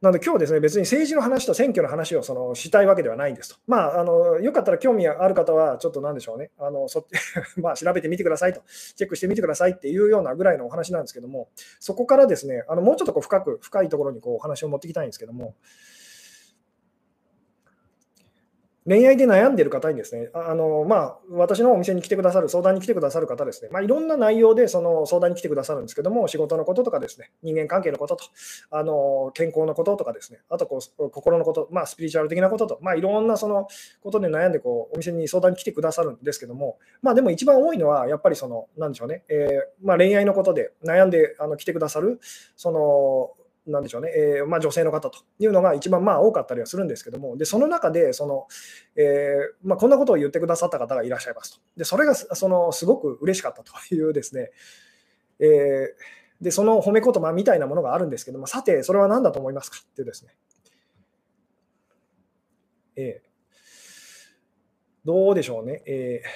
[0.00, 3.56] なので今日ですね、別に政治の話と選挙の話をそのしたいわけではないんですと。
[3.66, 7.06] まあ、あのよかったら興味ある方は、ちょっとなんでしょうね、あのそ
[7.60, 8.62] まあ調べてみてくださいと、
[8.96, 15.54] チェックしてみてくださいっていうようなぐらいのお話なんですけども、そこからですね、あのもうちょっとこう深く、深いところにこうお話を持っていきたいんですけども、
[18.90, 28.24] 恋愛で悩んでる方にですね、あのまあ、私のお店に来てくださる、相談に来てくださる方ですね、まあ、いろんな内容でその相談に来てくださるんですけども、仕事のこととかですね、人間関係のことと、
[28.72, 33.68] あの健康のこととかですね、あとこう心のこと、まあ、スピリチュアル的なことと、まあ、いろんなその
[34.02, 42.18] ことで悩んでこうお店に相談に来てくださるんですけども、まあ、でも一番多いのは、やっぱりその、なんでしょうね、えー、まあ、恋愛のことで悩んであの来てくださる、
[42.56, 43.39] その
[43.70, 48.46] なんでしょうね、えー、まあ、女性の方というのが一番まあ多かったりはするんですけども、でその中でその、
[48.96, 51.60] えー、まあ、こんなことを言ってくださった方がいらっしゃいますと。
[51.76, 54.50] でそれがそのすごく嬉しかったというですね、
[55.38, 60.34] えー、でその褒め言葉みたいなものがあるんですけども、さて、それは何だと思いますかっていうですね。
[62.96, 63.22] え
[65.04, 65.82] どうでしょうね。
[65.86, 66.28] えー、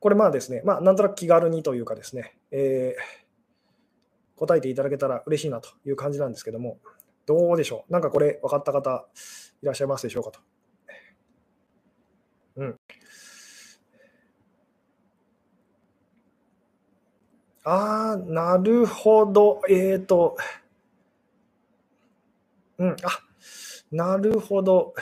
[0.00, 3.27] これまあですね、まあ、なんとなく気軽にというかですね、えー
[4.38, 6.78] 答えていただけたら嬉しいなという感じなんですけども、
[7.26, 7.92] どうでしょう？
[7.92, 9.06] なんかこれ分かった方
[9.62, 10.40] いらっしゃいますでしょうかと。
[12.56, 12.80] うん。
[17.64, 19.60] ああ、なるほど。
[19.68, 20.38] えっ、ー、と、
[22.78, 22.96] うん、あ、
[23.90, 24.94] なるほど。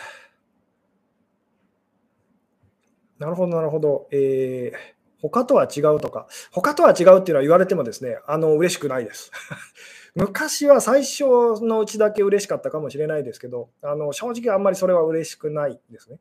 [3.18, 4.08] なるほど、なるほど。
[4.10, 9.30] えー、他とは違うとか、他とは違うっていうのは言われてもですね、あの嬉しくないです。
[10.14, 11.24] 昔は最初
[11.62, 16.18] のうちだけ嬉しかったかもしれないですけど、あの正直あんまりそれは嬉しくないですね。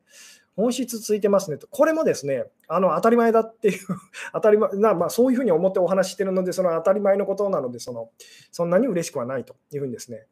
[0.56, 1.66] 本質ついてますねと。
[1.68, 3.78] これもですね、あの当たり前だっていう
[4.32, 8.10] 当たり前な、まあ、そういうふうに思ってお話してるので、その当たり前のことなので、その
[8.50, 10.26] そんなに嬉しくはないというふうにですね、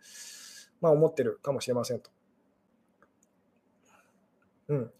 [0.80, 2.10] まあ、思ってるかもしれませんと。
[4.68, 4.92] うん。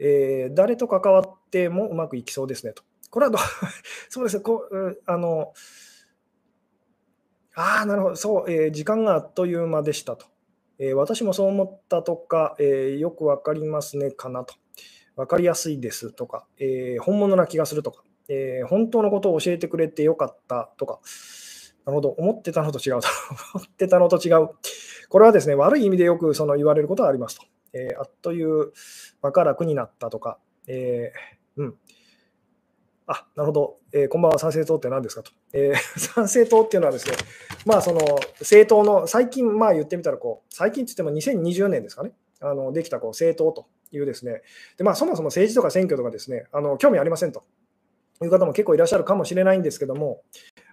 [0.00, 2.82] えー、誰と関わってもうまくいきそうですねと。
[3.10, 3.38] これはど
[4.08, 5.52] そうですね、こうあの
[7.54, 10.26] ああ、なるほど、そう、えー、時間があっという間でしたと。
[10.78, 14.54] えー、私もそう思ったとか、えー、よくわかりますねかなと。
[15.16, 21.00] わかりやすいですとか、え本物な気がするとか、え本当のことを教えてくれてよかったとか、
[21.84, 23.08] なるほど、思ってたのと違うと。
[23.54, 24.48] 思ってたのと違う。
[25.08, 27.44] これはですね、悪い意味でよくその言われることはありますと。
[27.72, 28.72] えー、あっという
[29.22, 31.74] 間が楽になったとか、えー、うん。
[33.06, 33.76] あ、なるほど。
[33.92, 35.32] えー、こんばんは、参政党って何ですかと。
[35.52, 37.16] えー、 参政党っていうのはですね、
[37.66, 38.00] まあ、その
[38.38, 44.42] 政党の、最近、まあ言ってみたらこう、最近って言っても2020年ですかね、あのできたこう政党というですね、
[44.76, 47.44] でまあ、そもそも政治とか選挙とかですね、あの興味ありませんと
[48.22, 50.22] いう方も結構いらっしゃるかもしれないんですけども、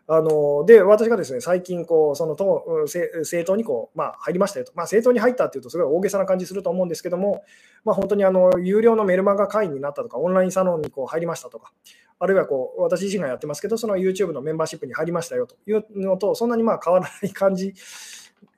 [0.10, 7.43] あので私がですね最近こうその党政党にこう、まあ、入りましたよと、まあ、政党に入ったっていうとすごい大げさな感じすると思うんですけども、
[7.84, 11.74] まあ、本当にあの有料のメルマガ会員になったとかオンラインサロンにこう入りましたとか
[12.20, 15.58] あるいはこう私自身がやってますけどその YouTube のメンバーシップに入りましたよと。
[15.67, 17.74] いうのとそんなにまあ変わらない感じ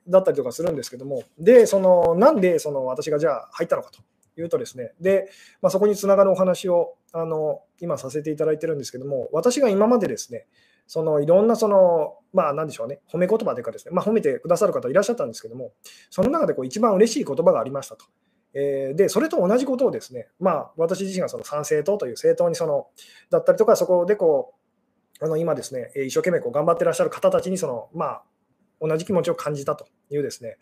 [0.08, 1.24] だったりとかするんですけども。
[1.38, 4.00] でそのなんでその私がじゃあ入ったのかと。
[4.38, 4.92] いうとですね。
[5.00, 5.28] で、
[5.60, 10.46] まあ、そこにつながるお話をあの今させていただいてるんですけども私が今までですね
[10.92, 15.70] そのいろんなその、まあ、なんでしょうね、褒め言葉というかですね、まあ、褒めてくださる方いらっしゃったんですけども、
[16.10, 18.06] その中でこう一番嬉しい言葉がありましたと。
[18.54, 22.88] えー、で、それと同じことをですね、まあ、私自身がその参政党という政党にその、
[23.30, 24.54] だったりとか、そこでこ
[25.20, 28.22] う、あの今ですね、一生懸命こう頑張ってらっしゃる方たちにその、まあ、
[28.80, 30.56] 同じ気持ちを感じたというですね、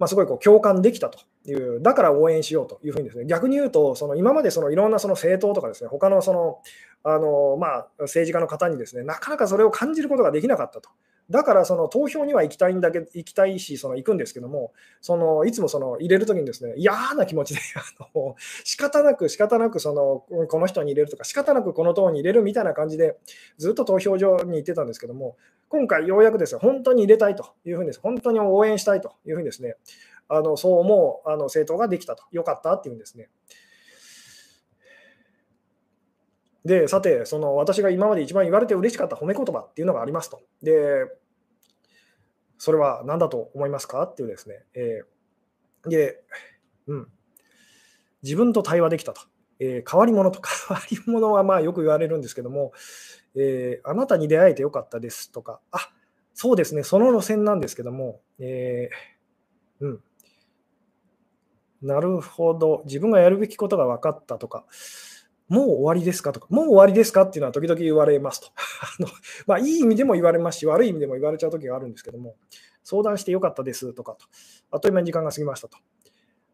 [0.00, 6.58] まあ、すごいこう共感できたという、だから応援しようというふうにですね、逆に言うと、その今までそのいろんなその政党とかですね、他のその
[7.04, 10.88] あのまあ、政治家の方にですね、なかなかそれを感じることができなかったと。
[11.30, 23.16] だからその投票には行きたいんだけ行きたいし、その行くんですけども、そのいつもその入れるときにですね、嫌な気持ちで、 あの仕方なく仕方なくそのこの人に入れるとか、仕方なくこの党に入れるみたいな感じで、
[23.58, 25.36] ずっと投票所に行ってたんですけども、
[25.68, 29.76] 今回ようやくですね、本当に入れたいというふうにです、本当に応援したいというふうにですね、
[30.28, 33.28] あのそう思うあの政党ができたと、よかったっていうんですね。
[36.64, 40.40] で、さて、その私が今まで一番言われて嬉しかった褒め言葉っていうのがありますと。
[40.62, 41.06] で、
[42.58, 44.02] それは何だと思いますか？
[44.02, 44.64] っていうですね。
[44.74, 46.22] えー、で、
[46.86, 47.08] うん。
[48.22, 49.22] 自分と対話できたと。
[49.60, 52.72] えー、変わり者と 変わり者はまあよく言われるんですけども、
[53.34, 55.90] えー、あなたに出会えてよかったですとか、あ
[56.34, 60.02] そうですね、その路線なんですけども、えー、うん。
[61.82, 64.66] なるほど、自分がやるべきことが分かったとか、
[65.50, 68.48] もう終わりですかとか、もう終わりですかっていうのは時々言われますと。
[68.98, 69.08] あの
[69.46, 72.36] まあ、いい意味でも言われますし、悪い意味でも言われちゃう時があるんですけども、
[72.84, 74.26] 相談してよかったですとかと、
[74.70, 75.76] あっという間に時間が過ぎましたと。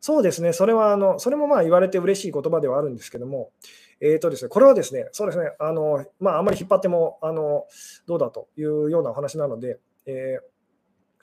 [0.00, 3.50] そうですね、それはあの、それもまあ言われて嬉しい言葉ではあるんですけども、
[4.00, 7.66] えーとですね、これはですね、そうですね、あのまあ、あんまり引っ張ってもあの
[8.06, 10.55] どうだというようなお話なので、えー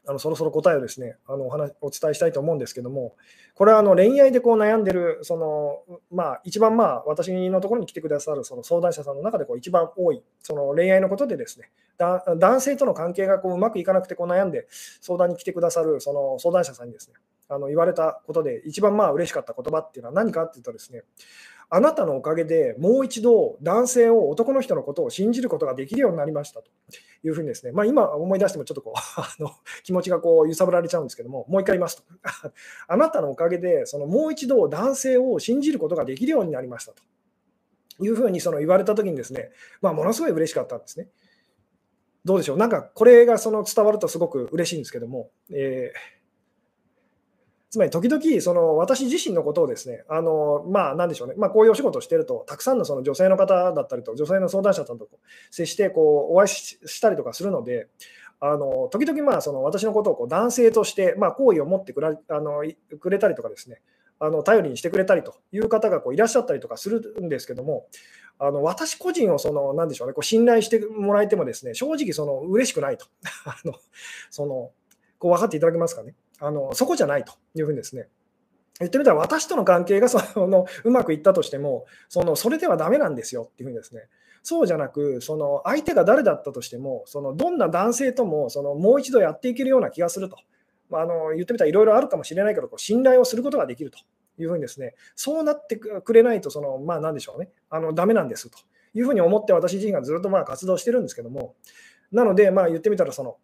[0.06, 3.16] あのそろそろ答えをですねあのお話お伝えしたいと思うんですけども、
[3.56, 14.68] これはあの恋愛でこう悩んでる、そのまあ、一番まあ私のところに来てくださるその相談者さんの中でこう一番多い、その恋愛のことでですね、男性との関係がこううまくいかなくてこう悩んで
[15.02, 17.16] 相談に来てくださるその相談者さんにですね、
[17.48, 21.04] あの言われたことで一番まあ嬉しかった言葉っていうのは何かっていうとですね、
[21.70, 26.70] あなたのおかげでもう一度男性を男の人のことを信じることができるようになりましたと。
[27.26, 29.52] いうふうにですね、まあ、今思い出してもちょっとこう あの
[29.84, 32.04] 気持ちがこう揺さぶられちゃうんですけども、もう一回言いますと、
[32.88, 37.02] あなたのおかげでそのもう一度男性を信じることができるようになりましたと。
[38.00, 41.10] いうふうにその言われたときにですね、まあ、ものすごい嬉しかったんですね。
[42.26, 46.23] どうでしょう、なんかこれがその伝わるとすごく嬉しいんですけども、えー
[47.74, 55.10] つまり時々その私自身のことをですね、あのまあ、なんでしょうね、まあ、こういうお仕事をしてると、たくさんのその女性の方だったりと、女性の相談者さんと
[55.50, 57.88] 接してこうお会いしたりとかするので、
[58.42, 62.64] あの時々まあその私のことをこう男性として、ま、好意を持ってくらあの
[63.00, 63.82] くれたりとかですね、
[64.20, 67.88] あの頼りにしてくれたりという方がこういらっしゃったりとかするんですけども、
[68.38, 73.08] あの私個人をその、なんでしょうね、こう信頼してもらえてもですね、正直その嬉しくないと。
[73.46, 73.74] あの
[74.30, 74.70] その
[75.18, 76.14] こう分かっていただけますかね。
[76.44, 78.08] あのそこじゃないというふうにですね。
[78.80, 84.10] 言ってみたら私との関係が そのうまくいったとしてもそのそれではダメなんですよっていうふうにですね
[84.42, 90.38] そうじゃなくその相手が誰だったとしてもそのどんな男性ともそのもう一度やっていけるような気がすると、
[90.90, 94.00] まあ、あの言ってみたらいろいろあるかもしれないけどこう信頼をすることができると
[94.40, 98.58] いうふうにですねそうなってくれないとそのまあ何でしょうねあのダメなんですと
[98.96, 101.56] いうふうに思って私自身がずっとまあ活動してるんですけども
[102.12, 103.38] なのでまあ言ってみたらその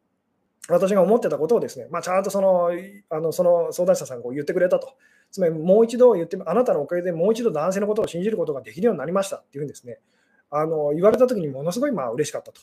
[0.73, 2.71] 私が思ってたことをですね、まあ、ちゃんとその
[3.09, 4.95] あのその相談者さんが言ってくれたと。
[5.31, 9.99] つまりもう一度言って、あなたのおかげでもう一度男性のことを信じることができるようになりましたっていうふうにですね、
[10.49, 12.61] あの言われたときにものすごいまあ嬉しかったと。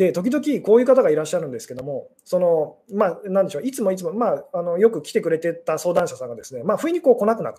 [0.00, 7.58] で、時々こういう方がいらっしゃるんですけども、その、まあ、なんでしょう、いつもいつも、まあ、あのよく来てくれてた相談者さんがですね、まあ、不意にこう来なくなる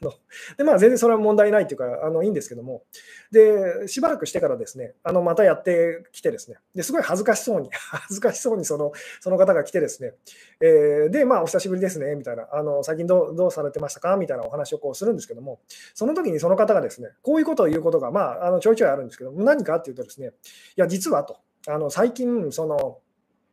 [0.00, 0.12] と。
[0.56, 2.84] で、まあ、全然それは問題ないというか、あのいいんですけども、
[3.32, 10.14] で、しばらくしてからですね、あのまたやってきてですね、ですごい恥ずかしそうに、 恥ずかしそうにそのその方が来てですね、
[10.60, 14.16] えー、で、まあ、お久しぶりですね、みたいな、あの最近どうどうされてましたか？
[14.16, 15.58] みたいなお話をこうするんですけども、
[15.94, 20.30] その時にその方がですね、こういうことを言うことが、まあ、あのちょいちょいあるんですけど、何かっていうとですね、い
[20.76, 21.40] や、実はと。
[21.68, 22.98] あの最近その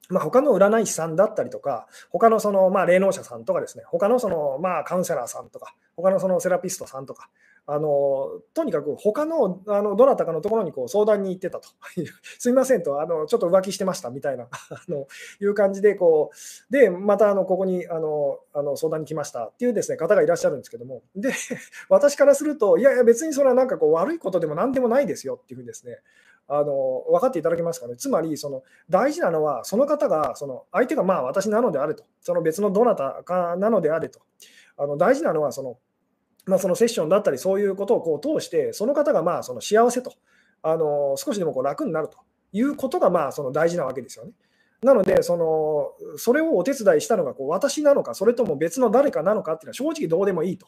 [0.10, 7.30] まあ、他の占い師さんだったりとか、他のそのまあ霊能者さんとかですね、他のそのまあカウンセラーさんとか、他のそのセラピストさんとか、
[7.67, 11.69] あのとにかく他のあのどなたかのところにこう相談に行ってたと、
[12.39, 15.08] すみませんとあの、ちょっと浮気してましたみたいな あの
[15.39, 21.32] いう感じでこう、で、またあのここにあのあの相談に来ましたっていうですね方がいらっしゃるんですけども、で、
[21.88, 26.00] 私からすると、いやいや、別にそれはなんかこう悪いことでもなんでもないですよっていうふうにですね、
[26.52, 27.96] あの分かっていただけますかね？
[27.96, 34.20] つまり、その大事なのは、その方が、その相手がまあ私なのであれと、その別のどなたかなのであれと、
[34.76, 35.78] あの大事なのはその、
[36.46, 40.14] まあ、そのセッションだったり、そういうことをこう通して、その方がまあその幸せと、
[40.64, 42.18] あの少しでもこう楽になると
[42.52, 44.32] いうことがまあその大事なわけですよね。
[44.82, 50.66] なので、そのそれをお手伝いしたのがこう私なのか、それとも別の誰かなのかっていうのは正直どうでもいいと。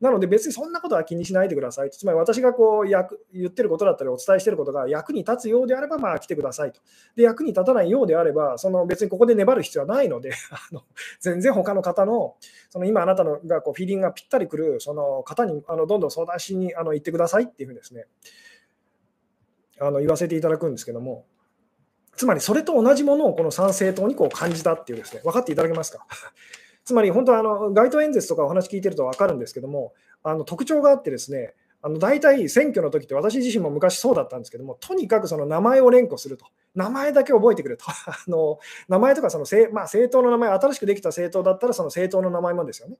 [0.00, 1.90] なので別にそんなことは気にしないでください。
[1.90, 6.80] つまり私がこう役言ってることだったりお伝えしてることが役に立つようであればまあ来てくださいと。
[7.16, 10.82] で役に立たないようであればその別にここで粘る必要はないので あの
[11.20, 12.36] 全然他の方の
[12.70, 18.06] その今あなたのがこうフィーリングがぴったりくるその方にあのどんどん相談しにあの行ってくださいっていうふうにですね
[19.80, 21.24] あの言わせていただくんですけども。
[22.18, 26.04] つまりそれと同じものをこの参政党にこう感じたっていうですね、分かっていただけますか？
[26.88, 42.96] つまり本当はあの街頭演説とかお話聞いてると分かるんですけども、あの特徴があってですね、あの大体選挙の時って私自身も昔そうだったんですけども、とにかくその名前を連呼すると、名前だけ覚えてくれと、 あの名前とかその政,、まあ、政党の名前、新しくできた政党だったらその政党の名前もですよね。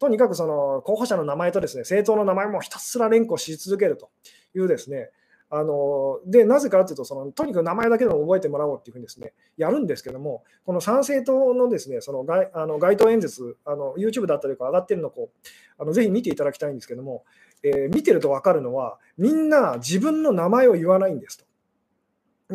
[0.00, 4.10] とにかくその候補者の名前とですね政党の名前もひたすら連呼し続けると
[4.52, 5.10] いうですね、
[5.50, 15.30] あのでなぜかというとその、とにかく名前だけでも覚えてもらおうというふうにです、ね、やるんですけども、この参政党のですねその街あの街頭演説、あの YouTube だったりとか上がってるのを
[15.78, 17.24] あのぜひ見ていただきたいんですけども、
[17.62, 21.48] えー、見てると分かるのは、みんな自分の名前を言わないんですと。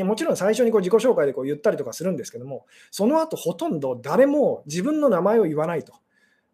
[0.03, 5.93] もちろん最初にこう自己紹介でこう言ったりとかするんですけども、その後ほとんど誰も自分の名前を言わないと。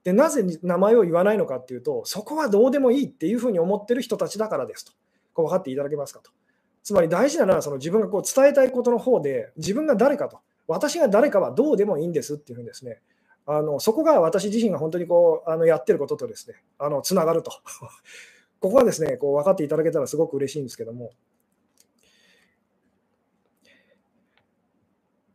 [0.03, 4.91] でなぜ名前を言わないのかっていうと、そこはどうでもいいっていうふうに思ってる人たちだからですと。
[5.39, 6.31] こう分かっていただけますかと。
[6.83, 12.99] つまり大事なのはその自分がこう伝えたいことの方で、自分が誰かと、私が誰かはどうでもいいんですっていうふうにですね、
[13.45, 17.51] あのそこが私自身が本当にこうあのやってることとですね、あのつながると。
[18.59, 21.11] ここはですね、こう分かっていただけたらすごく嬉しいんですけども。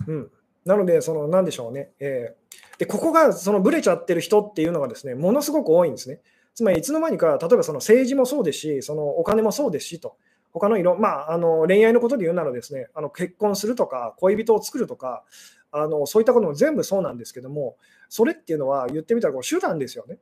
[0.06, 0.30] うん、
[0.66, 6.20] なので、その何でしょうね、えー、でここがそのブレちゃってる人っていうのがですねものすごく多いんですね。
[6.54, 10.16] つまりいつの間にか、例えばその政治もそうですし、そのお金もそうですしと、
[10.52, 15.24] 他の色、まあ、あの恋愛のことで言うならですね、あの結婚するとか、恋人を作るとか、
[15.72, 17.76] あのそういったことも全部そうなんですけども、
[18.08, 20.18] それっていうのは言ってみたらこう手段ですよね。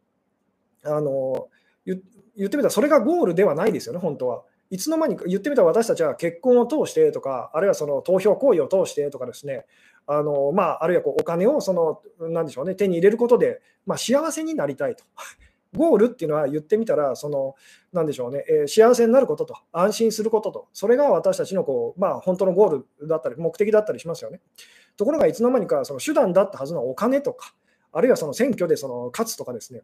[0.84, 1.48] あの
[1.84, 2.00] 言っ
[2.48, 4.42] てみたらそれがゴールではないですよね、本当は。
[4.70, 9.66] いつの間にか言ってみたら私たちは結婚を通してとか、あるいはその投票行為を通してとかですね、
[10.06, 15.04] あのまあ、あるいはこうお金をそのなんでしょう、ね、手に入れることで、まあ、幸せになりたいと。
[15.74, 17.54] ゴールっていうのは言ってみたら、その、
[17.92, 24.40] なんでしょうね、えー、幸せになることと、安心することと、それが私たちのこう、まあ、本当のゴールだったり、目的だったりしますよね。
[24.96, 27.54] ところが、いつの間にかその手段だったはずのお金とか、
[27.92, 29.82] あるいはその選挙でその勝つとかですね、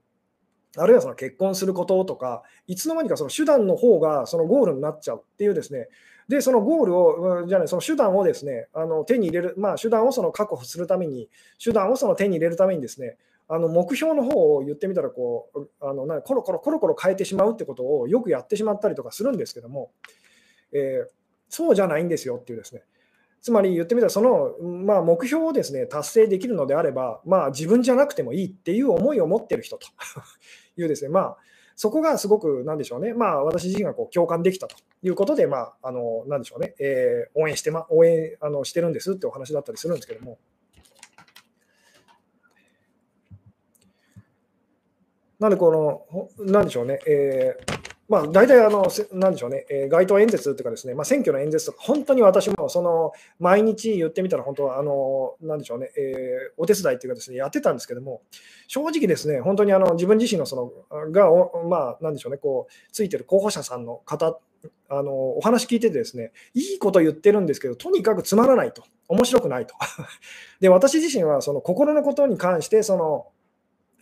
[0.77, 5.88] あるいはその結婚することとか、いつの間にかその手段の方がそのゴールになっちゃうっていうですね、
[6.29, 11.31] で、そのゴールを、じゃあね、その手段をですね、あの手に入れる、まあ、手段をその確保するために、
[11.62, 13.16] 手段をその手に入れるためにですね、
[13.48, 19.90] あの目標の方を言ってみたらこうあのなコロコロコロコロ変えてしまうってことをよくやってしまったりとかするんですけども、
[20.72, 21.11] えー、
[21.48, 22.82] そうじゃないんですよっていうですね。
[23.40, 29.87] つまり言ってみたらその、まあ、目標をですね達成できるのであれば、まあ、自分じゃなくてもいいっていう思いを持ってる人と
[30.76, 31.37] いうですね、まあ、
[31.76, 40.38] そこがすごく、なんでしょうね、まあ、私自身がこう共感できたということで、まあ、あのなんでしょうね、えー、応援して、ま、応援あのしてるんですってお話だったりするんですけども。
[45.38, 46.07] なんで、こ
[46.38, 58.22] の、なんでしょうね、えー、まあ、大体あの、なんでしょうね、えー、街頭演説というかですね、まあ、選挙の演説とか、本当に私もその毎日言ってみたら、本当はあの、なんでしょうね、えー、お手伝いというかですね、やってたんですけども、
[58.66, 60.57] 正直ですね、本当にあの自分自身のそ
[60.90, 61.29] のが、
[61.68, 64.40] まあ、なんでしょうね、こう、ついてる候補者さんの方、
[64.88, 69.74] あのお話聞いててですね、いいこと言ってるんですけど、とにかくつまらないと、面白くないと。
[70.61, 73.27] で、私自身はその心のことに関して、その、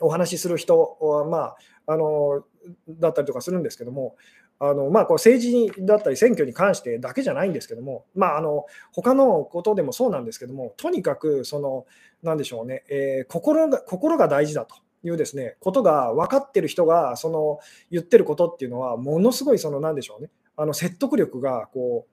[0.00, 1.56] お話しする人は、まあ、
[1.87, 2.44] あの
[2.88, 4.16] だったりとかするんですけども、
[4.59, 11.87] あのまあ、こう政治だったり選挙に関してだけじゃないんですけども、まあ、あの他のことでもそうなんですけども、とにかくその、
[12.22, 17.59] なんでしょうね、えー、心が心が大事だというですねことが分かってる人がその
[17.90, 22.06] 言ってることっていうのは、ものすごいその、なんでしょうね、あの説得力がこ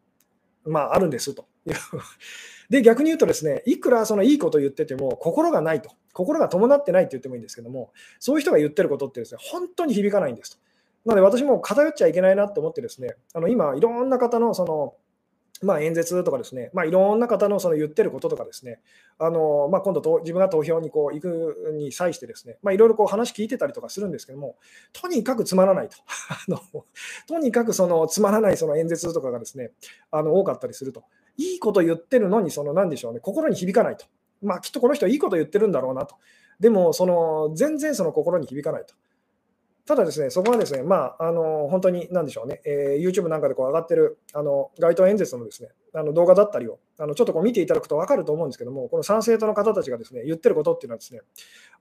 [0.66, 1.76] う、まあ、あるんですという。
[2.74, 10.58] で、逆に言うとですね、いくらそのいいこと言ってても、心がないと、心が伴ってないって言ってもいいんですけども、そういう人が言ってることってですね、本当に響かないんですと。
[11.06, 14.96] なので、私も偏っちゃいけないなと思ってですね、あの今、いろんな方のその、
[15.62, 18.80] まあ、演説とかですね、まあ、いろんな方のその言ってることとかですね、
[19.20, 24.56] あのまあ、今度と、自分が投票にこう行くに際してですね、まあ、いろいろこう話聞いてたりとかするんですけども、
[24.94, 25.98] とにかくつまらないと。
[26.28, 26.60] あの
[27.28, 29.72] とにかくそのつまらないその演説とかがですね、
[30.10, 31.04] あの多かったりすると。
[31.38, 34.06] いいこと言ってるのに、その何でしょうね、心に響かないと。
[34.42, 36.16] まあ、きっとこの人いいこと言ってるんだろうなと。
[36.60, 38.94] でも、その全然その心に響かないと。
[39.86, 51.20] ただですね、そこはですね、まあ、あの本当に何でしょうね、えー、YouTube なんかでこう上がってるあの街頭演説のですねあの動画だったりをあのちょっとこう見ていただくと分かると思うんですけども、この参政党の方たちがですね言ってることっていうのはですね、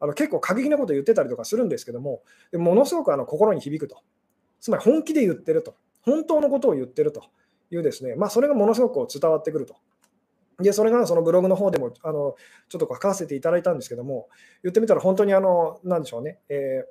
[0.00, 2.22] あの結構過激なこと言ってたりとかするんですけども、
[2.54, 4.02] ものすごくあの心に響くと。
[4.60, 5.76] つまり本気で言ってると。
[6.00, 7.22] 本当のことを言ってると。
[7.72, 9.76] いうですね、まあ、それがものすごく伝わってくると。
[10.60, 12.36] で、それがそのブログの方でもあの
[12.68, 14.28] ちょっと書かせていただいたんですけども、
[14.62, 16.84] 言ってみたら本当にあの、なんでしょうね、え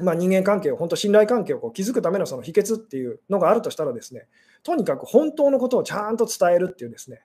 [0.00, 4.26] ー、まあ、人間関係を、本当信頼関係をこう築くためのその秘訣っていうのがあるとしたらですね、
[4.62, 7.22] とにかく本当のことをちゃんと伝えるっていうですね、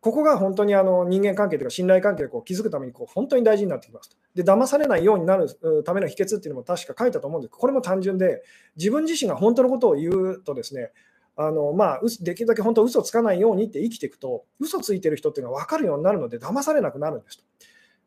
[0.00, 4.16] ここが本当にあの人間関係というか信頼関係をこう築くためにこう本当に大事になってきますと。
[4.34, 5.48] で、騙されないようになる
[5.82, 8.42] ための秘訣っていうのも確か書いたと思うんですけど、これも単純で、
[8.76, 10.92] 自分自身が本当のことを言うとですね、
[11.36, 17.44] あのまあ、できるだけ本当嘘つかないようにって生きていくと、嘘ついてる人っていうのは分かるようになるので、騙されなくなるんですと。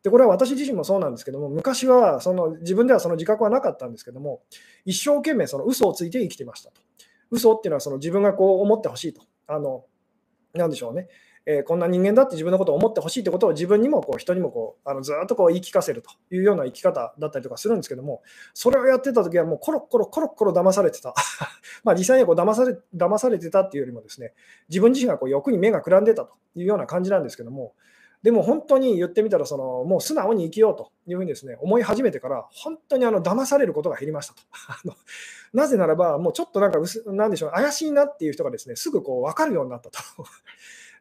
[0.03, 4.41] でこれは私自身もそうなんですけども、昔はその自分ではその自覚はなかったんですけども、
[4.85, 6.81] 一生懸命その嘘をついて生きてましたと。
[7.29, 9.21] 嘘っていうのはその自分がこう思ってほしいと。
[9.47, 9.85] あの
[10.53, 11.09] なんでしょうね。
[11.49, 18.21] えー、こんな人間だって自分のことを思ってほしいってことを自分にもこう人にもこうあのずっとこう言い聞かせるというような生き方だったりとかするんですけども、
[18.53, 21.15] それをやってた時はもうコロコロコロコロ騙されてた。
[21.85, 24.33] まあ実際にこう騙され騙されてたっていうよりもですね、
[24.67, 27.73] 自分自身がこう欲に目がくらんでたというような感じなんですけども、
[28.23, 34.41] でも本当に言ってみたらその、もう素直に生きようというふうにです、ね、思い始めてから、本当にあの騙されることが減りましたと。
[34.67, 34.95] あの
[35.53, 39.99] なぜならば、もうちょっとなんかなんでしょう、怪しいなっていう人がですねすぐこう分かるようになったと。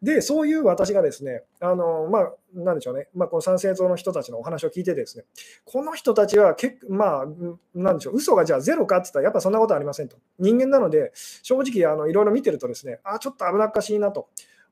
[0.02, 5.24] で、そういう私がですね、あのまあ、なんでしょうね、まあ、この参政党の人たちのお話を聞いてですね、
[5.64, 7.26] この人たちは結構まあ、
[7.74, 10.16] なんでしょう、嘘がじゃあゼロかって言ったら、やっぱそんなことありませんと。
[10.38, 14.28] 人間なので、正直あのいろいろ見てるとですね、あ、ちょっと危なっかしいなと。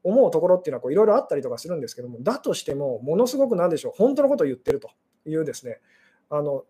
[0.07, 4.91] 思うところっていうのはいろいろあったりとかするんですけども、だとしても、ものすごくなんでしょう、本当のことを言ってると
[5.27, 5.81] いうですね、
[6.29, 6.64] あの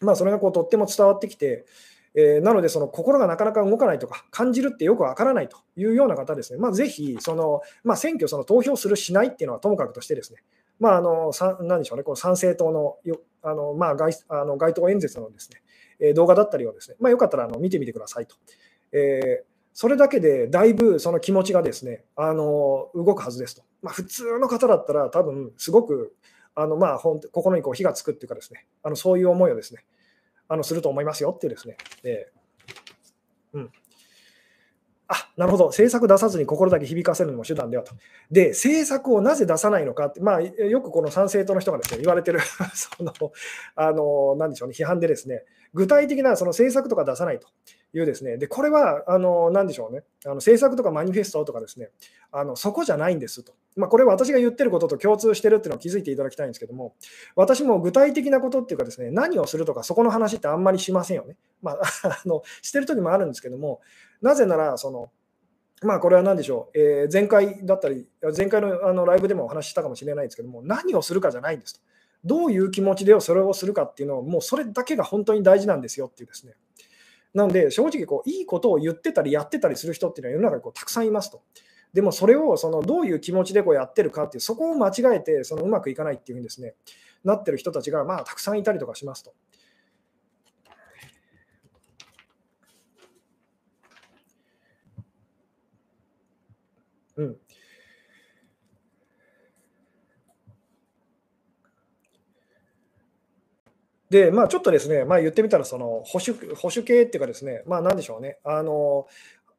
[0.00, 1.66] まあ、それがこうとっても伝わってきて、
[2.14, 10.42] えー、なので、その心がなかなか動かないとか、感じるってよくわからないというような方ですね、まあ、ぜひその、まあ、選挙、その投票する、しないっていうのはともかくとしてですね、
[10.78, 15.62] まあ、あのなんでしょうね、この参政党のよあの、まあ、街あの街頭演説のですね、
[16.00, 18.36] えー、動画だったりをですね、まあ、よかったらあの見てみてくださいと。
[18.92, 23.62] えーそれだけでだいぶその気持ちがですねあの動くはずですと。
[23.82, 26.14] まあ、普通の方だったら多分すごく
[26.54, 29.84] あのまあ心にこう火がつくっていうかですねあのそういう思いをですね
[30.54, 33.70] あのすると思いますよっていうですね、えー、うん、
[35.08, 37.92] あなるほど、政策出さずに心だけ響かせるのも手段ではと。
[38.30, 42.40] で、政策をなぜ出さないのかって、まあ、よくこの参政党の人がですね言われてる
[42.72, 43.12] その、
[43.74, 45.44] あの、なんでしょうね、批判でですね、
[45.74, 47.48] 具体的なその政策とか出さないと
[47.92, 51.90] いうですね、でこれは、あの、なんでしょうね、あの政策とかマニフェストとかですね、
[52.30, 53.54] あのそこじゃないんですと。
[53.76, 56.94] まあ、これは私が言ってることと共通してるっていうのを気づいていただきたいんですけども、
[57.34, 61.36] 私も具体的なことっていうかですね、何をするとか、そこの話ってあんまりしませんよね。
[61.60, 63.80] まあ、 あのしてる時もあるんですけども、
[64.22, 65.10] なぜなら、その、
[65.82, 71.80] まあ、これは何でしょう、えー、前回だったり、前回のあのライブでもお話ししたかもしれないですけども、何をするかじゃないんですと。
[72.24, 76.54] どういう気持ちでそれをするかっていうのを、もうそれだけが本当に大事なんですよっていうですね。
[77.34, 81.42] なので、正直こう、いいことを言ってたりやってたりする人っていうのは世の中にこうたくさんいますと。
[81.92, 86.74] でもそれをそのどういう気持ちでこうやってるかっていう、そこを間違えてそのうまくいかないっていうふうにですね、
[87.24, 89.34] なってる人たちがまあたくさんいたりとかしますと。
[97.16, 97.36] うん。
[104.14, 109.08] で、まあ、ちょっとですね、まあ、言ってみたら、その保守保守系っていうかですね、まあ、なんでしょうね、あの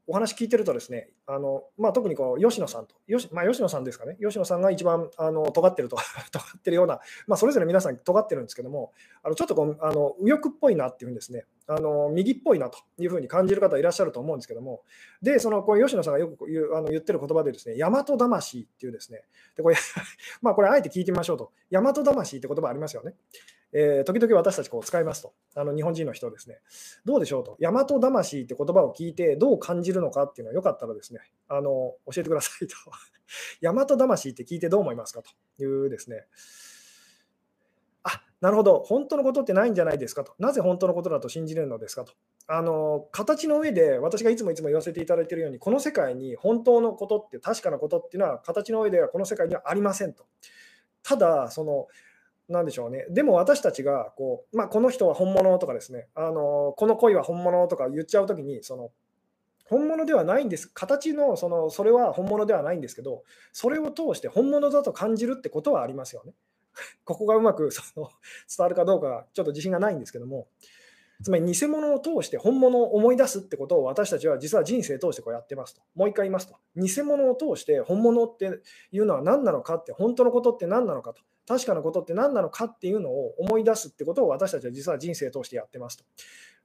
[0.07, 5.97] お話聞いてるとですね、あのまあ、特にこう吉野さんと、吉,、まあ、吉野さんですかね、吉野さんが一番あの尖ってると、
[6.31, 8.93] 尖ってるような、まあ、それぞれ皆さん尖ってるんですけども、
[9.23, 14.83] あのちょっとこうあの右翼っぽいなっていうふうにですね、あの右っぽいなというふうに感じる方いらっしゃると思うんですけども、
[15.21, 19.25] で、そのこう吉野さんがよく言うあの言ってる言葉でですね、大和魂っていうですね、
[19.57, 19.75] でこれ
[20.41, 23.15] まあこれあえて聞いてみましょうと、大和魂って言葉ありますよね。
[23.77, 26.59] えー、時々私たちこう使いますと、あの日本人の人ですね、
[27.03, 31.19] どうでしょうと、大和魂って言葉を聞いてどう感じるのかっていうのはよかったらですね、
[31.49, 32.75] あの教えてくださいと。
[33.61, 35.29] 大和魂って聞いてどう思いますかと
[35.61, 36.25] いうですね、
[38.03, 42.13] あなるほど、本当のことってないんじゃないですかと、なぜ本当のことだと信じれるのですかと。
[42.47, 50.25] あの形の上で私がいつもいつも言わせていただいているようにこの世界に本当のことって確かなことっていうのは形の上ではこの世界にはありませんと。
[51.01, 51.87] ただその
[52.47, 58.91] なんでしょうね、でも私たちがこう、まあ、この人は本物とかですね、あのこの恋は本物とか言っちゃうときに、その
[59.65, 66.33] 本物ではないんです、形のそのそれは本物ではないんですけど、それを通して本物だと感じるってことはありますよね。
[67.03, 68.09] ここがうまくその
[68.47, 70.47] 伝わるかどうか、ちょっと自信がないんですけども、
[71.23, 75.81] つまり偽物を通して本物を思い出すってことを私たちは実は人生通してこうやってますと。
[75.95, 76.57] もう一回言いますと。
[76.75, 78.59] 偽物を通して本物って
[78.91, 81.21] いうのは何なのかって、本当のことって何なのかと。
[81.47, 86.03] 確かなことって何なのかっていうのを思い出すってことを私たちは実は人生通してやってますと。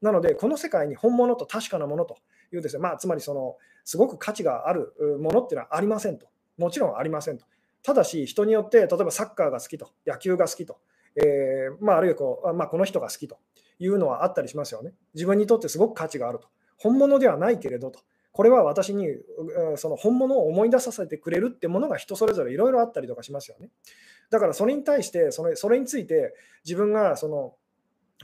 [0.01, 2.17] なので、この世界に本物と確かなものと
[2.53, 6.27] いうですね、まあ、つまりその、すごく価値があるものっていうのはありませんと。
[6.57, 7.45] もちろんありませんと。
[7.83, 10.79] ただし、人によって、例えばサッカーが好きと、野球が好きと、
[11.17, 13.39] えー、まあ、あるいはこう、まあ、この人が好きと
[13.79, 14.93] いうのはあったりしますよね。
[15.15, 16.49] 自分にとってすごく価値があると。
[16.79, 18.01] 本物ではないけれどと。
[18.33, 19.09] これは私に
[19.77, 23.71] その本物を思い出させてくれるってものが人それぞれいろいろあったりとかしますよね。
[24.31, 27.55] だからそれに対してそれ、それについて自分がその、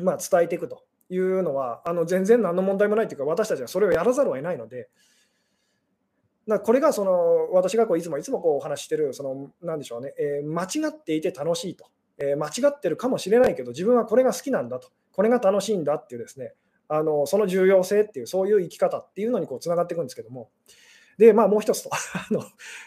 [0.05, 4.89] まあ、伝えていくというのは、あの全然何の問題もないというか、私たちはそれをやらざるを得ないので、
[6.47, 11.87] だこれがその私がこういつもいつもこうお話してる、そのなんでしょうね、えー、間違っていて楽しいと。
[12.19, 16.55] えー、間違ってるかもしれないけど、自分はこれが好きなんだと、これが楽しいんだっていうですね、
[16.89, 20.51] あのその重要性っていう、そういう生き方っていうのにこうつながっていくんですけども、
[21.19, 22.43] で、まあ、もう一つと、 あの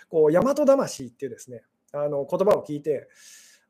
[0.10, 3.08] こう大和魂っていうですね、あの言葉を聞いて、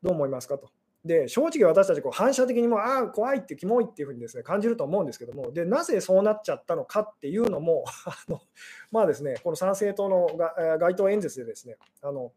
[0.02, 0.70] どう思いますかと。
[1.04, 5.50] で正直私たちこう反射的にもああ怖いってキモいっていうふうにですね感じると思うんですけども。
[5.50, 8.42] でなぜそうなっちゃったのかっていうのも あの
[8.90, 10.36] まあですねこの参政党の
[10.78, 12.32] 街頭演説でですねあの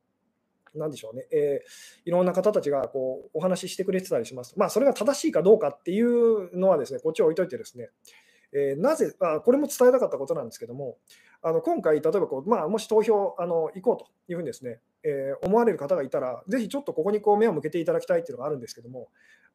[0.76, 4.54] なんでしょうね、えー、いろんな方たちがこうお話ししてくれてたりします。
[4.58, 7.90] まあ、それが正しいかどうかっていうのはですね、こっちを置いといてですね、
[8.54, 10.98] えー、なぜあ、これも伝えたかったことなんですけども、
[11.42, 19.10] あの今回、例えばこう、まあ、もし投票あの行こうというふうにですね、えー、思われる方がいたら、ぜひちょっとここにこう目を向けていただきたいっていうのがあるんですけども、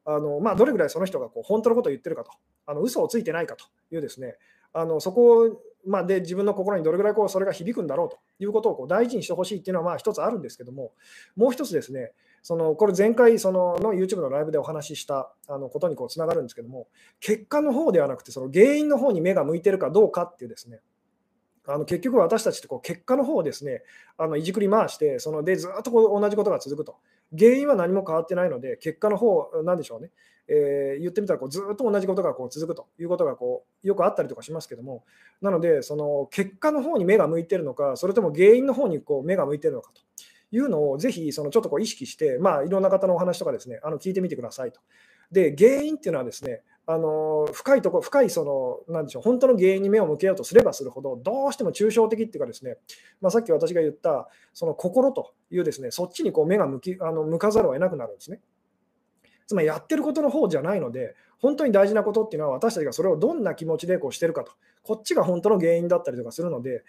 [0.05, 2.31] あのまあ、どれぐらいその人がこう本当のことを言ってるかと、
[2.65, 4.35] あの嘘をついてないかというですね、
[4.73, 10.91] あのそこまあ、で自分の心にどれぐらいこうそれが響くんだろうということをこう大事にしてほしいっていうのはまあ一つあるんですけども、
[11.37, 12.11] もう一つですね、
[12.43, 16.87] そのこれ前回そのの YouTube のライブでお話ししたあのことにこうつながるんですけども、
[17.21, 20.81] 結果の方ではなくて、その原因の方に目が向いてるかどうかっていうですね、
[21.65, 23.83] あの結局私たちってこう結果の方をですね、
[24.17, 26.97] あのいじくり回して、そのでずっとこう同じことが続くと。
[27.37, 30.09] 原因は何も変わってないので、結果の方、なんでしょうね、
[30.51, 35.03] えー、言ってみたらこうずっと同じことがこう続くということがこうよくあったりとかしますけども、
[35.41, 40.01] なので、その結果の方に目が向いてるのか、それとも原因の方にこう目が向いてるのかと
[40.51, 44.81] いうのをぜひそのちょっとこう意識して、まあ、いろんな方のお話とかですね、あの聞いてみてくださいと。
[45.31, 52.77] で、原因っていうのはですね、あの深いとこ深いその、なんでしょう、本当の原因に目を向けようとすればするほど、どうしても抽象的っていうかですね、
[53.21, 58.41] まあ、さっき私が言った、その心というですね、そっちにこう目が向きあの向かざるを得なくなるんですね。
[59.49, 64.51] つまりやってることの方じゃないので、本当に大事なことっていうのは、私たちがそれをどんな気持ちでこうしてるかと、
[64.83, 66.83] こっちが本当の原因だったりとかするので、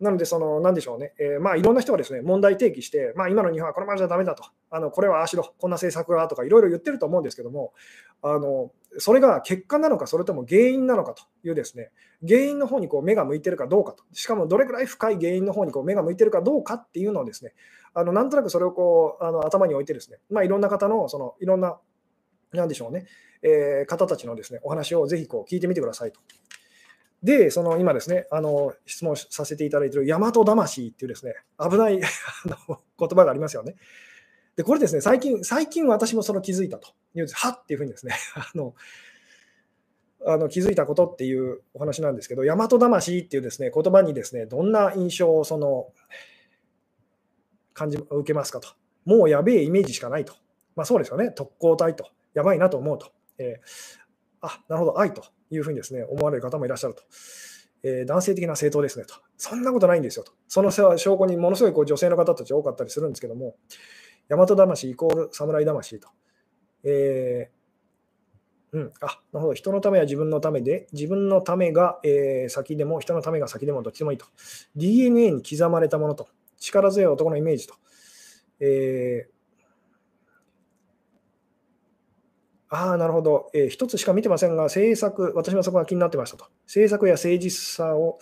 [0.00, 7.74] なので、その、なんでしょうね、えー、まあ、いろんな人がですね、問題提起して、まあ、今の日本はこのままじゃだめだと、あのこれはああしろ、こんな政策がとか、いろいろ言ってると思うんですけども、
[8.22, 11.90] あのそれが結果なのか、それとも原因なのかというですね、
[12.26, 17.52] 原因の方にこう目が向いてるかどうかと、しかもどれくらい深い原因の方にこう目が向いてるかどうかっていうのをですね、
[17.98, 21.78] あのなんとなくそれをこうあの頭に置いてですね、まあ、いろんな方の、そのいろんな、
[22.52, 23.06] なんでしょうね、
[23.42, 26.20] えー、方たちのですね、お話をぜひこう聞いてみてくださいと。
[27.24, 32.08] で、その今ですね、あの質問させていただいている大和魂っていうですね、危ない 言
[32.96, 33.74] 葉がありますよね。
[34.54, 38.74] で、これですね、最近、最近私もその気づいたという、はっていうふうにですね、 あの
[40.24, 45.92] あの気づいたことっていうお話なんですけど、大和魂っていうですね、言葉にですね、どんな印象をその
[47.78, 48.68] 感じ受けますかと。
[49.04, 50.34] もうやべえイメージしかないと。
[50.76, 52.10] まあそうですよね、特攻隊と。
[52.34, 53.12] やばいなと思うと。
[53.38, 57.02] えー、あ、なるほど、愛というふうにですね、思われる方もいらっしゃると。
[57.82, 59.14] えー、男性的な政党ですねと。
[59.36, 60.32] そんなことないんですよと。
[60.48, 63.56] その証拠にものすごいこう女性の方たち多かったりするんですけども、
[64.28, 66.08] 大和魂イコール侍魂と。
[66.84, 69.54] えー、うん、あ、なるほど。
[69.54, 74.26] 人のためは自分のためで、自分のためが、えー、先でも、人のためが先でもどっちでもいいと。
[74.76, 76.28] DNA に刻まれたものと。
[76.58, 77.74] 力強い男のイメージと。
[78.60, 79.38] えー
[82.70, 83.50] ああ、なるほど。
[83.54, 86.46] えー、一つしか見てませんが、政策、私もそこが気になってましたと。
[86.66, 88.18] 政策や誠実さを、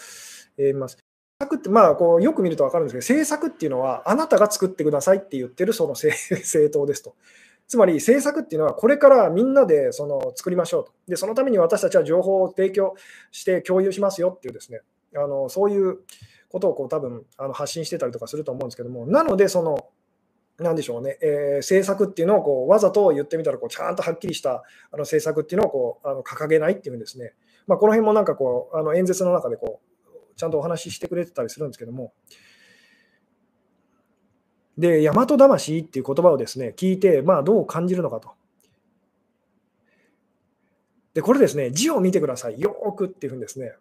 [0.56, 0.98] えー、見ます。
[1.38, 7.16] 政策って、まあ、こうよく見ると分かるんですけど、政策っていうのは、あなたが作ってくださいって言ってるその政党 ですと。
[7.66, 10.92] つまり政策っていうのは、これからみんなでその作りましょうと。
[11.08, 12.94] で、そのために私たちは情報を提供
[13.32, 14.82] して共有しますよっていうですね、
[15.16, 15.98] あのそういう
[16.48, 19.88] ことをこう多分あの発信してたりとかすると思うんですけども、なので、その
[20.58, 27.34] なんでしょうね、えー、政策っていうのをこうわざと言ってみたらこう、ちゃんとはっきりしたあの政策っていうのをこうあの掲げないっていうんですね、
[27.66, 32.12] まあ、この辺もなんかこうあの演説の中でこうちゃんとお話ししてくれてたりするんですけども、
[34.78, 38.30] で、大和魂っていう言葉をですね聞いて、まあ、どう感じるのかと。
[41.14, 43.72] で、これですね、字を見てください、よーくっていうふうにですね、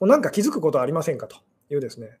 [0.00, 1.36] なんか気づくことありませんかと。
[1.70, 2.18] いうですね、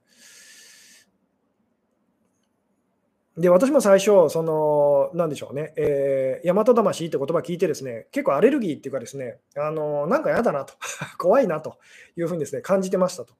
[3.36, 10.74] で、私も最初、その、なんでしょうね、えー、大和魂って言葉聞いてですね、結構アレルギーっていうかですね、あの、なんか嫌だなと、
[11.18, 11.78] 怖いなと
[12.16, 13.34] いうふうにですね、感じてましたと。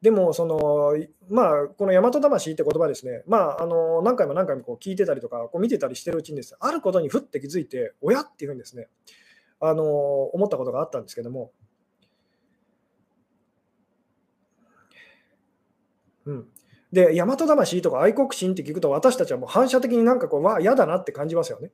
[0.00, 0.94] でも、その、
[1.28, 8.88] まあ、この大和魂って言葉ですね、まあ、あの、何回も何回もこう聞いてたりとか、こう見てたりしてるうちにです、ね、あることにふって気づいて、親っていうふうにですね、
[9.60, 11.52] あの、思ったことがあったんですけども、
[16.28, 16.46] うん。
[16.92, 21.72] で、大和魂とか愛国心って聞くと、私たちはもう反射的になんかこう、わ、嫌だなって感じますよね。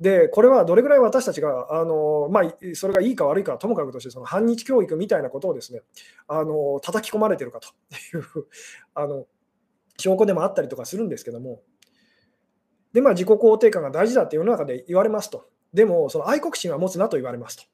[0.00, 2.44] で、これはどれぐらい私たちが、あのまあ、
[2.74, 5.82] それがいいか悪いかはともかくとして、その反日教育みたいなことをですね、
[6.26, 7.68] あの叩き込まれてるかと
[8.16, 8.24] いう
[8.94, 9.26] あの
[9.98, 11.62] 証拠でもあったりとかするんですけども、
[12.94, 15.48] で、まあ、自己肯定感が大事だって世の中で言われますと。
[15.74, 17.64] でも、その愛国心は持つなと言われますと。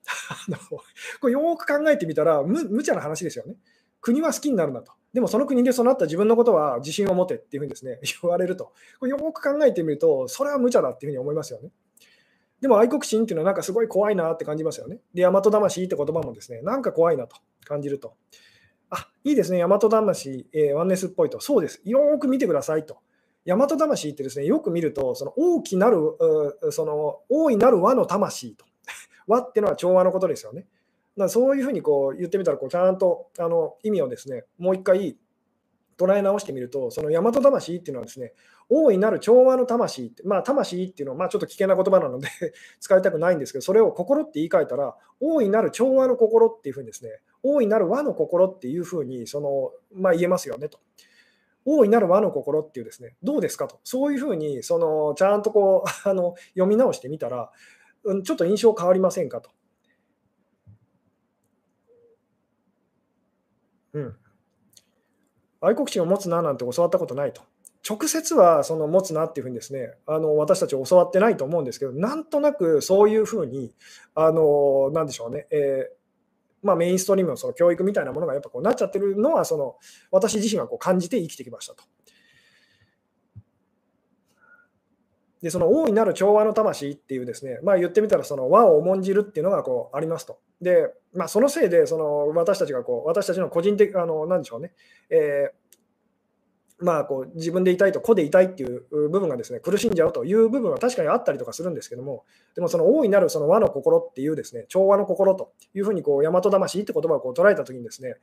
[1.21, 3.57] これよく考えてみたら無、無茶な話ですよね。
[4.01, 4.93] 国は好きになるんだと。
[5.13, 8.73] でもその国で育った自分のことは自信を持てっていうふうにですね、 言われると。
[8.99, 11.71] これよく考えてみると、それは無茶だっていうふうに思いますよね。
[12.61, 14.99] でも愛国心っていうのはなんかすごい怖いなって感じますよね。
[15.15, 18.15] で、大和魂って言葉もですね、なんか怖いなと感じると。
[18.91, 21.41] あ、いいですね、大和魂、えー、ワンネスっぽいと。
[21.41, 21.81] そうです。
[21.85, 22.99] よく見てくださいと。
[23.47, 26.17] 大和魂ってですね、よく見ると、その大きなる、
[26.71, 28.65] その大いなる和の魂と。
[29.27, 30.67] 和っていうのは調和のことですよね。
[31.17, 35.17] だそういうふうにこう言ってみたらこう、ちゃんとあの意味をですね、もう一回
[35.99, 38.35] 捉え直してみると、その大和魂っていうのはですね、
[38.69, 42.29] 大いなる調和の魂って、まあ、魂っていうのは、まあ、ちょっと危険な言葉なので
[42.81, 50.79] 使いたくないんですけど、それを心って言い換えたら、大いなる調和の心っていうふうにですね、大いなる和の心っていうふうにその、まあ、言えますよねと。
[51.65, 57.51] 大いなる和の心っていうですね、どうですかと、そういうふうにそのちゃんとこうあの読み直してみたら、
[58.05, 59.51] うん、ちょっと印象変わりませんかと。
[63.97, 64.17] うん。
[65.63, 67.43] 愛国心を持つななんて教わったことないと。
[67.89, 73.73] 直接はその持つなっていうふうにですね、あの私たち教わってないと思うんですけど、なんとなくそういうふうに、
[74.15, 75.97] あのなんでしょうね、えー
[76.63, 79.77] まあ、メインストリームのその教育みたいなものがやっぱこうなっちゃってるのはその
[80.11, 81.85] 私自身がこう感じて生きてきましたと。
[85.43, 90.39] でその大いなる調和の魂っていうですね、まあ、言ってみたらその和を重んじるっていうのがこうありますと。
[90.61, 94.73] で、まあ、そのせいでその私たちがこう私たちの個人的あのなんでしょうね、
[95.11, 95.66] えー
[96.79, 102.25] まあ、こう自分でいたいと、個でいたいっていう部分がですね苦しんじゃうという部分は確かにあったりとかするんですけども、
[102.55, 108.17] でもその大いなるその和の心っていうですね調和の心というふうにこう大和魂って言葉をこう捉えたときにですね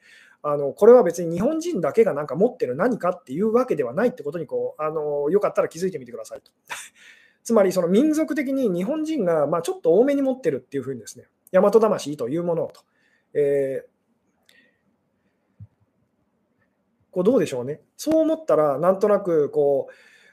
[0.44, 6.52] あのこれは別に日本人だけがなんか持ってる何かっていうわけではないってことにこうあのよかったら気づいてみてくださいと。
[7.44, 12.82] つまりその民族的に日本人がまあちょっと多めに持ってるっていうふうにですね大和魂というものをと。
[13.34, 13.93] えー
[17.14, 17.82] こうどうでしょうね。
[17.96, 19.88] そう思ったら、なんとなくこ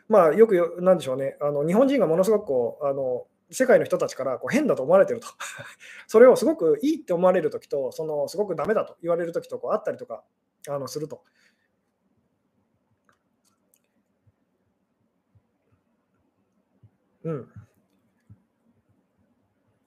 [0.08, 5.28] う、まあ、よくなんでしょうね、あの日本人がものすごくこうあの世界の人たちからこう変だと思われてると、
[6.08, 10.24] それをすごくいいって思われるときと、そのすごくダメだと言われるときとこうあったりとか
[10.68, 11.22] あのすると。
[17.24, 17.48] うん。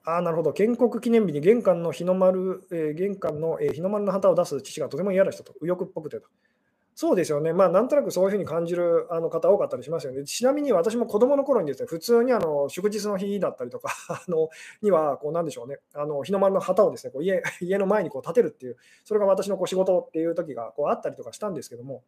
[0.04, 0.52] ああ、なるほど。
[0.52, 6.28] 建国記念日に玄関の日の丸、えー、玄関の、えー、日の丸の旗を出す父がとても嫌な人と、右翼っぽくてと。
[6.96, 10.24] そうですよね、まあ、なんとなくそういうふうに感じるあの方多かったりしますよね。
[10.24, 14.48] ちなみに私も子供の頃にですね、普通にあの祝日の日だったりとか あの
[14.80, 22.04] には、こうなんでしょうね、あの日の丸の旗をですねこう家 家の前にこう立てるっていう、それが私のこう仕事っていう時がこうあったりとかしたんですけども、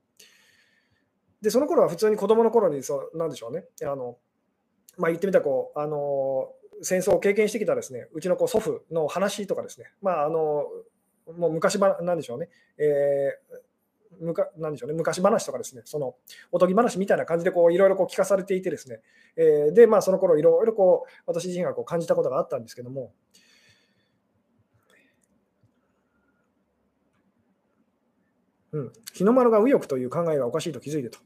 [1.42, 4.18] でその頃は普通に子供の頃にそう、なんでしょうね、あの
[4.98, 10.66] まあ、言ってみたらこう、あの戦争を経験してきたですねうちのこう祖父の話とかですね、まあ、あの
[11.36, 13.65] もう昔ばなんでしょうね、えー
[14.20, 16.14] むかなんでしょうね、昔話とかですね、その
[16.52, 19.00] おとぎ話みたいな感じでこういろいろこう聞かされていてですね、
[19.36, 23.12] えー、で、まあ、その頃いろいろこう私自身がこう感じたことがあったんですけども、
[28.72, 31.18] うん、日の丸が右翼という考えがおかしいと気づいてと。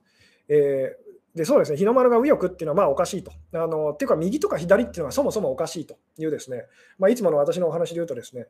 [0.49, 3.32] えー、でそうですね、日の丸が右翼っていうのはまあおかしいと。
[3.53, 6.64] あのっていうか、右とか左っていうのはそもそもおかしいというですね、
[6.99, 8.47] まあ、いつもの私のお話で言うとですね、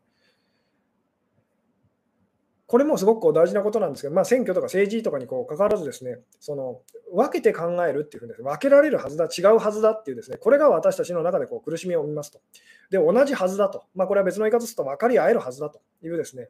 [2.71, 12.41] これもすごくこう大事なことなんですけど、まあ、選挙とか政治とかにこう関わらずですね、その分けて考えるっていうふうに、分けられるはずだ、違うはずだっていうですね、これが私たちの中でこう苦しみを生みますと。
[12.89, 13.87] で、同じはずだと。
[13.97, 15.81] まあ、これは別の言い方すると分かり合えるはずだと。
[16.01, 16.49] いうですね、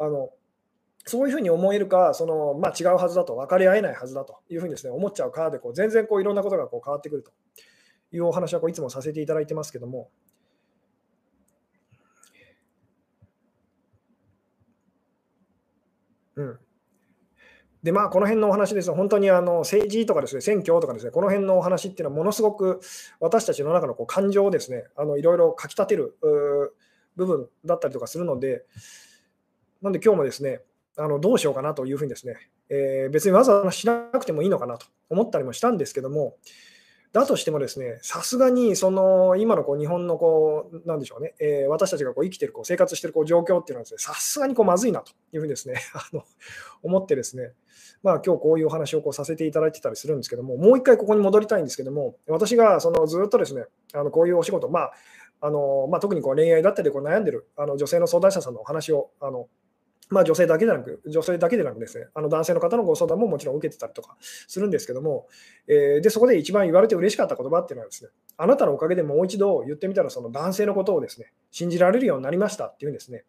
[0.00, 0.30] あの
[1.06, 4.40] そういうふうに思えるか、そのまあ、違うはずだと、分かり合えないはずだと。
[4.50, 7.30] いうふうにです、ね、思っちゃうかでこう、全然こういろんなことがこう変わってくると。
[8.12, 10.10] いうお話はこういつもさせていただいてますけども、
[16.40, 16.58] うん。
[17.82, 22.80] で、まあ、この辺のお話です本当にあの政治とかですね、選挙とかですね、この辺のお話っていうのは、ものすごく
[23.20, 26.18] 私たちの中のこう感情をですね、あのいろいろかきたてる
[27.16, 28.64] 部分だったりとかするので、
[29.80, 30.60] なんで今日もですね、
[30.96, 36.36] あのどうしようかなというふうにですね、えー、別にわざわざしなくてもいいのかなと思ったりもしたんですけども、
[37.12, 46.22] だとしてもですね、さすがにその今のこう日本のこう、なんでしょうね、えー、私たちがこう生きてる、こう生活してるこう状況っていうのはですね、さすがにこうまずいなというふうにですね、 あの
[46.82, 47.52] 思ってですね、
[48.04, 54.92] まあ今日こういうお話をこうさせていただいてたりするんですけども、もう一回ここに戻りたいんですけども、私がそのずっとですね、あのこういうお仕事、まあ
[55.40, 59.48] あのまあ、特にこう恋愛だったりこう悩んでるあの女性の相談者さんのお話をあの
[60.10, 65.28] まあ、女性だけでなく、女性だけでなくですね、あの男性の方のご相談ももちろん受けてたりとかするんですけども、
[65.68, 73.24] えー、でそこで一番言われて嬉しかった言葉っていうのはですね、あなたのおかげでもう一度言ってみたら、その男性のことをですね、信じられるようになりましたっていうんですね、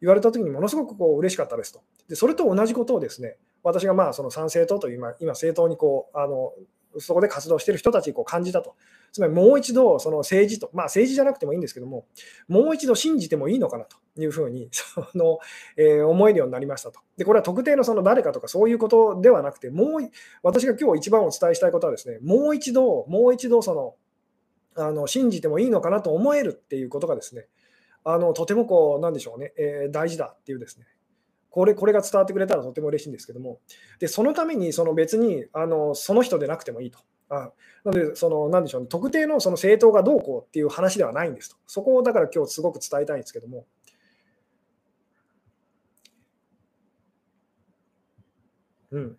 [0.00, 1.82] 言われたときにものすごくこう嬉しかったですと。
[2.08, 6.52] でそれと同じことをですね、私がまあその参政党という今、今政党にこうあの
[6.98, 8.74] そこで活動している人たちにこう感じたと。
[9.14, 12.04] つまりもう一度その政治と、まあ政治じゃなくてもいいんですけども、
[12.48, 15.38] もう一度信じてもいいのかなというふうに その、
[15.76, 16.98] えー、思えるようになりましたと。
[17.16, 20.10] で、これは特定のその誰かとかそういうことではなくて、もう
[20.42, 23.94] 私が今日一番お伝えしたいことはですね、もう一度、もう一度その、
[24.74, 27.46] あの信じてもいいのかなと思えるっていうことがですね、
[28.02, 30.86] あのとてもこう、なんでしょうね、えー、大事だっていうですね、
[31.50, 33.60] これこれが伝わってくれたらとても嬉しいんですけども、
[34.00, 36.98] でそのためにその別にあのその人でなくてもいいと。
[37.36, 37.52] あ
[37.84, 41.56] なので、その、なんでしょうね、特定のその政党がどうこうっていう話ではないんですと。
[41.66, 43.66] そこをだから今日すごく伝えたいんですけども。
[48.90, 49.16] うん。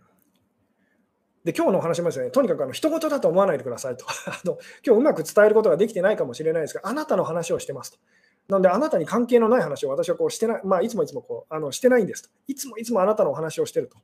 [1.43, 4.05] で、今日のお話もですね、とにかくあの人事だと思わないでくださいと。
[4.25, 7.99] あの今日うまく伝えることができてないかもしれないですが、あなたの話をしてますと。
[8.47, 12.29] なので、あなたに関係のない話を私はこうしてない、まあ、いつもいつもこうあのしてないんですと。
[12.47, 13.97] いつもいつもあなたのお話をしてると。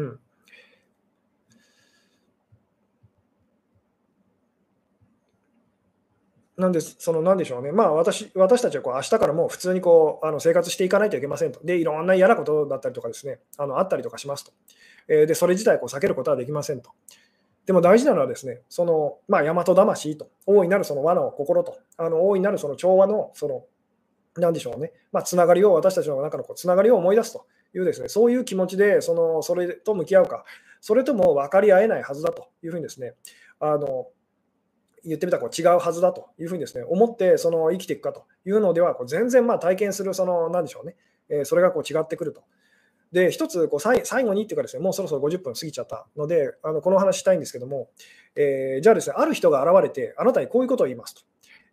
[0.00, 0.20] うん。
[6.56, 11.60] なんです、そのなんでしょうね、まあ私私たちはこう明日からもう普通にこうあの生活していかないといけませんと。
[11.64, 14.52] で、いろんな嫌なことだったりとかですね、あのあったりとかしますと。
[15.08, 16.90] えー、で、それ自体こう避けることはできませんと。
[17.66, 23.64] でも大事なのはですね、その、まあ、大和魂と、大いなるその和の心と、あの大いなるその調和の、その、
[24.36, 30.44] なんでしょうね、まあ、つながりを、私たちの中のこうつながりを思い出すというですね、そういう気持ちで、その、それと向き合うか、
[30.80, 33.14] それとも分かり合えないはずだというふうにですね、
[33.60, 34.08] あの、
[35.04, 40.96] 言ってみたらこう違うはずだというふうにですね、思ってその生きていくかというのでは、全然まあ体験する、その、なんでしょうね、
[41.28, 42.42] え、それがこう違ってくると。
[43.12, 47.88] で、一つこう最後にっていうかですね、もうそろそろ50分過ぎちゃったので、あのこの話したいんですけども、
[48.36, 51.22] えー、じゃあですね、ある人が現れて、あなたにこういうことを言いますと。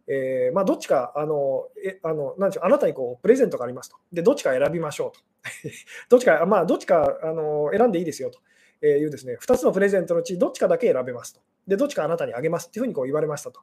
[0.08, 3.97] えー、まあ、どっちか、あの、えあのなんでしょう、あなたにこうプレゼントがありますと。
[4.14, 5.20] で、どっちか選びましょうと。
[6.10, 11.41] どっちか、まあ、どっちかあの選んでいいですよというですね、2つのプレゼントのうち、どっちかだけ選べますと。
[11.68, 13.60] で、どっちかあなたにあげますっていうふうにこう言われましたと。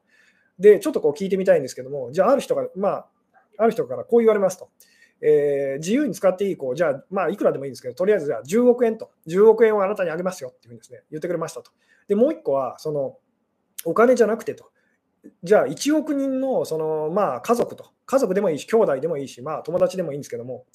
[0.59, 3.07] で、ちょっとこう聞いてみたいんですけども、じゃあ、ある人が、まあ、
[3.57, 4.69] ある人からこう言われますと。
[5.21, 11.71] えー、自由に使っていい、こう、じゃあ、まあ、いくらでもいいんですけど、とりあえずじゃあ10億円と、10億円をあなたにあげますよっていうふうにですね、言ってくれましたと。
[12.07, 13.17] で、もう一個は、その、
[13.85, 14.71] お金じゃなくてと、
[15.43, 20.65] じゃあ1億人のその、まあ、家族と、家族でもいいし、兄弟でもいいし、まあ、友達でもいいんですけども、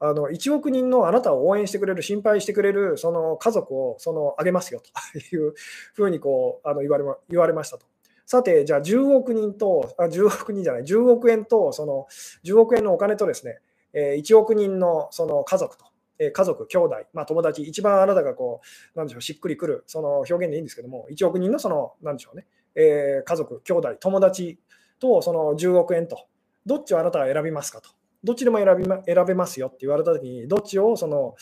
[0.00, 4.80] あの1億人のあなたを応援してくれる、心配してくれるその家族をそのあげますよ
[5.12, 5.54] という
[5.94, 7.86] ふうにこうあの言われ言われましたと。
[8.24, 12.06] さて、じゃあ10億人と、あ10億人じゃない、10億円と、その
[12.44, 13.58] 10億円のお金とですね、
[13.94, 15.86] え1億人のその家族と、
[16.18, 18.60] え家族、兄弟、まあ、友達、一番あなたがこ
[18.94, 22.46] う、なんでしょう、しっくりくる、その表現でいいんですけども、1億人のその、なんでしょうね、
[22.78, 24.58] えー、家族、兄弟、友達
[25.00, 26.28] とその10億円と、
[26.64, 27.90] どっちをあなたは選びますかと。
[28.22, 31.34] どっちでも選び、ま、選べますよって言われたときに、どっちをその、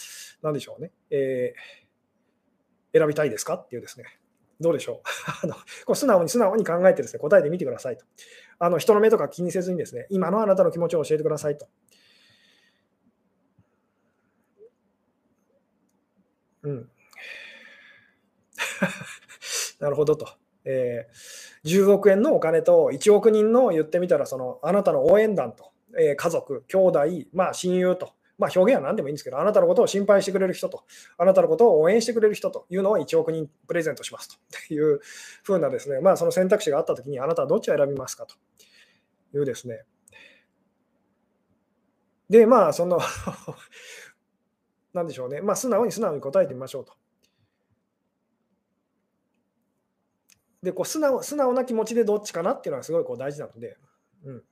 [0.43, 4.07] なんでしょうね、えー、選びたいですかっていうですね、
[4.61, 5.09] どうでしょう
[5.45, 8.07] あのこう素直に素直に考えてですね、答えてみてくださいと。
[8.59, 11.69] あの人の目とか気にせずにですね、今のあなたの気持ちを教えてくださいと。
[16.63, 16.91] うん。
[19.79, 20.46] なるほどと。
[20.67, 27.01] えー、10億円のお金と1億人の言ってみたらそのあなたの応援団と、えー、家族、兄弟、
[27.33, 30.85] まあ、親友と、まあ、表現は何でもいいんですけど、あなたのことを心配してくれる人と、
[31.17, 34.39] あなたのことを応援してくれる人というのを1億人プレゼントします
[34.69, 35.01] という
[35.45, 38.35] ふうなですね、まあ、その選択肢があったときに、あなたはどっちを選びますかと
[39.37, 39.85] いうですね。
[42.29, 42.99] で、まあ、その
[44.93, 46.95] なんでしょうね、まあ、素直に素直に答えてみましょうと。
[50.67, 53.77] で、こう素直素直な気持ちでどっちかなっていうのはすごいこう大事なので、
[54.25, 54.43] うん。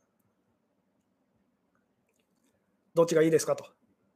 [2.94, 3.66] どっちがいいですかと。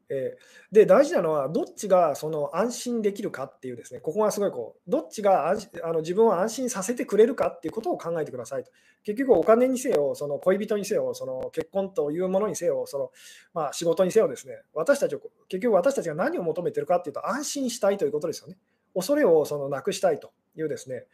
[0.09, 5.55] えー、で、大事なのは、どっちがその安心できるかっていうですね、ここがすごいこう、どっちがあ
[5.93, 8.71] の自分を安心させてくれるかっていうことを考えてくださいと。
[9.03, 13.11] 結局、お金にせよ、その恋人にせよ、その結婚というものにせよ、その
[13.53, 18.57] まあ、仕事にせよですね、私たちを、結局私たちが何を求めてるかっていうと、安心したいということですよね。
[18.95, 21.05] 恐れをそのなくしたいというですね、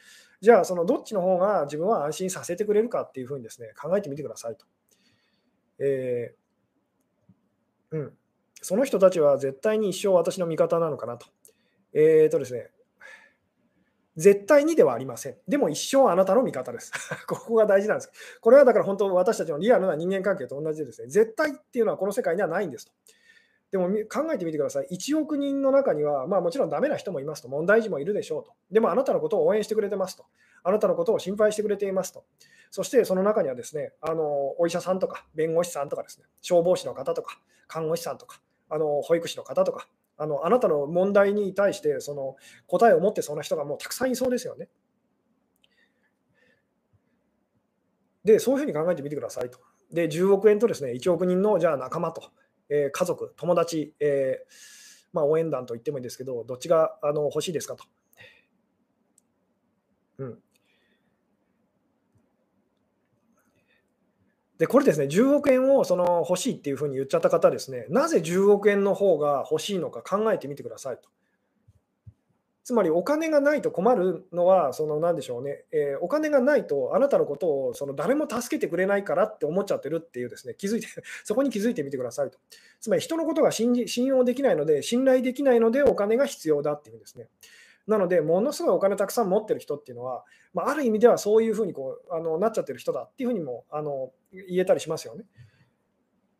[0.45, 4.67] じゃあ、そのどっちの方が自分は安心させてくれるかっていうふうにですね、考えてみてくださいと。
[5.79, 8.13] えー、うん。
[8.61, 11.29] その人たちは絶対に一生私の味方なのかなと。
[11.95, 12.69] えーとですね、
[14.17, 15.37] 絶対にではありません。
[15.49, 16.93] でも一生あなたの味方です。
[17.27, 18.13] ここが大事なんです。
[18.43, 22.93] これはだから本当私たちのリアルな人間関係と同じでですね、絶対っていうのはこの世界にはないんですと。
[23.75, 24.87] でも考えてみてください。
[24.93, 28.53] 1億人の中には、まあもちろんダメな人もいますと、問題児もいるでしょうと。
[28.71, 30.27] でもあなたのことを応援してくれてますと。
[30.63, 32.25] あなたのことを心配してくれていますと。
[32.71, 42.37] そしてその中にはですね、あのお医者さんとか弁護士さんとかですね、消防士の方とか、看護師さんとか、あの保育士の方とか、あのあなたの問題に対してその
[42.69, 44.69] 答えを持ってそうな人がもうたくさんいそうですよね。
[48.25, 49.59] で、そういうふうに考えてみてくださいと。
[49.93, 52.31] で、10億円とですね、1億人のじゃあ仲間と、
[52.75, 57.85] えー、家族、友達、えー、まあ、応援団と言ってもいいですけど、どっちがあの欲しいですかと。
[60.19, 60.39] うん、
[64.59, 71.09] で、これですね、10億円をその欲しいっていうふうに言っちゃった方ですね、なぜ10億円の方が欲しいのか考えてみてくださいと。
[72.65, 80.89] つまりお金がないと困るのは、その何でしょうね、えー、お金がないとあなたのことをその誰も助けてくれないからって思っちゃってるっていうですね、気づいて、
[81.25, 82.39] そこに気づいてみてくださいと。
[82.81, 87.29] つまり人のことが信じ信用できないので、信頼できないのでお金が必要だっていうんですね。
[87.87, 95.27] なので、ものすごいお金たくさん持ってる人っていうのは、まあ、ある意味ではそういうふうにこうあのなっちゃってる人だっていうふうにもあの言えたりしますよね。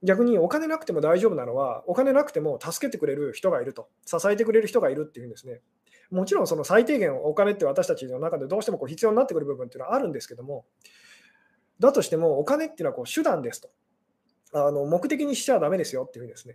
[0.03, 5.63] 逆にお金なくても大丈夫なのは、お金なくても助けてくれる人がいると、支えてくれる人がいるっていうんですね。
[6.11, 10.65] もちろんその最低限お金って私たちの中でどうしてもこう必要になってくる部分っていうのはあるんですけども、
[11.79, 13.71] だとしてもお金っていうのはこう手段ですと。
[14.57, 16.55] あの目的にしちゃだめですよっていうふうにですね。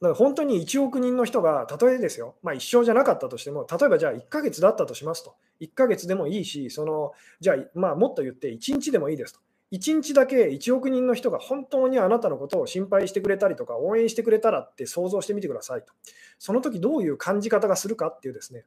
[0.00, 9.40] だから本当に1億人の人が、たとえですよ、まあ、一生じゃなかったとしても、例えばじゃあ1ヶ月だったとしますと、1ヶ月でもいいし、そのじゃあ、まあ、もっと言って1日でもいいですと。
[9.72, 15.92] 1日だけ1億人の人が本当にあなたのことを心配してくれたりとか、応援してくれたらって想像してみてくださいと。
[16.38, 18.64] その時どういう感じ方がするかっていうですね、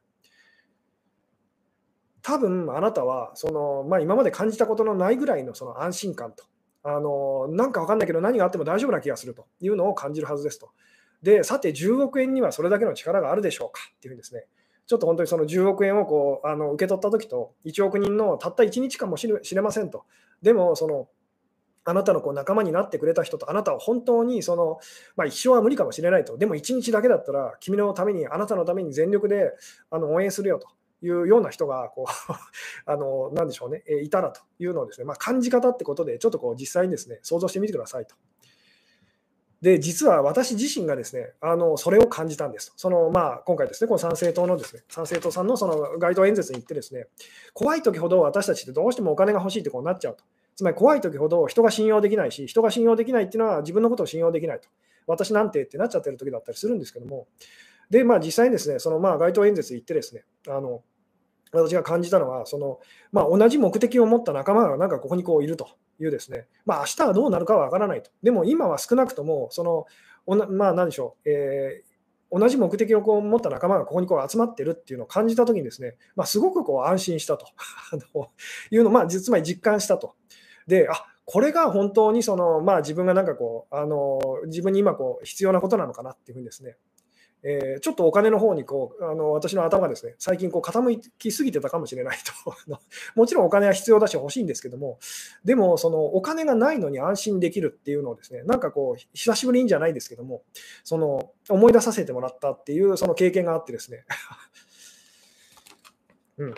[2.22, 6.44] 多分あなたはその、まあ、今まで感じたことのないぐらいのその安心感と、
[6.82, 10.70] あのなんか分かんないけど何があっても大丈夫な気がするというのを感じるはずですと。
[11.22, 14.46] で、さて10億円にはそれだけの力があるでしょうかっていうふうにですね、
[14.86, 20.04] ちょっと本当にその10億円をこうあの受け取ったときと、1億人のたった1日間もしれませんと。
[20.42, 21.08] でも、その
[21.86, 24.78] あなたのこう仲間になってくれた人と、あなたは本当にその、
[25.16, 29.52] まあ、一生は無理かもしれないと、でも1日だけだったら、君のために、あなたのために全力で
[29.90, 30.68] あの応援するよと
[31.04, 32.32] いうような人がこう
[32.90, 38.16] あの、なんでしょうね、いたらというのをですね、まあ、感じ方ってことで、ちょっとこう実際にですね、想像してみてくださいと。
[39.64, 42.74] で、実は私自身がですね、あのそれを感じたんです。
[42.76, 47.06] そのまあ、今回ですね、この参政党のですね、参政党さんのその街頭演説に行ってですね、
[47.54, 50.24] 怖い時ほど私たちってどうしてもお金が欲しいってこうなっちゃうと。
[50.54, 54.68] つまり怖い時ほど人が信用できないし、人が信用できないっていうのは自分のことを信用できないと。
[55.06, 57.26] 私なんてってなっちゃってる時だったりするんですけども、
[57.88, 60.82] で、まあ実際にですね、そのまあ街頭演説行ってですね、あの
[61.62, 62.80] 私が感じたのは、その
[63.12, 65.68] まあ、同じ目的を持った仲間がなんかここにこういると
[66.00, 68.10] いうですね、まあ明日はどうなるかは分からないと。
[68.22, 69.86] でも今は少なくとも、その
[70.26, 77.46] おなまあ何でしょう、えー、同じ目的をこう持った仲間がここにこう集まってるっていうのを感じたときにですね、まあ、すごくこう安心したと
[78.70, 80.14] いうのを、まあ、つまり実感したと。
[80.66, 86.76] で、あこれが本当にその、まあ、自分がなんかこうあの自分に今こう必要なことなのかなっていうふうにですね、
[87.46, 92.54] えー、ちょっとお金の方にこうあの私の頭がですね最近こう傾きすぎてたかもしれないと。
[93.14, 94.98] もちろんお金は必要だし欲しいんですけども
[95.44, 100.42] でもそのお金がないのに安心できるっていうのをですねなんかこう久しぶりにじゃないですけども
[100.84, 104.06] その思い出させてもらったっていうその経験があってですね。
[106.38, 106.54] うん。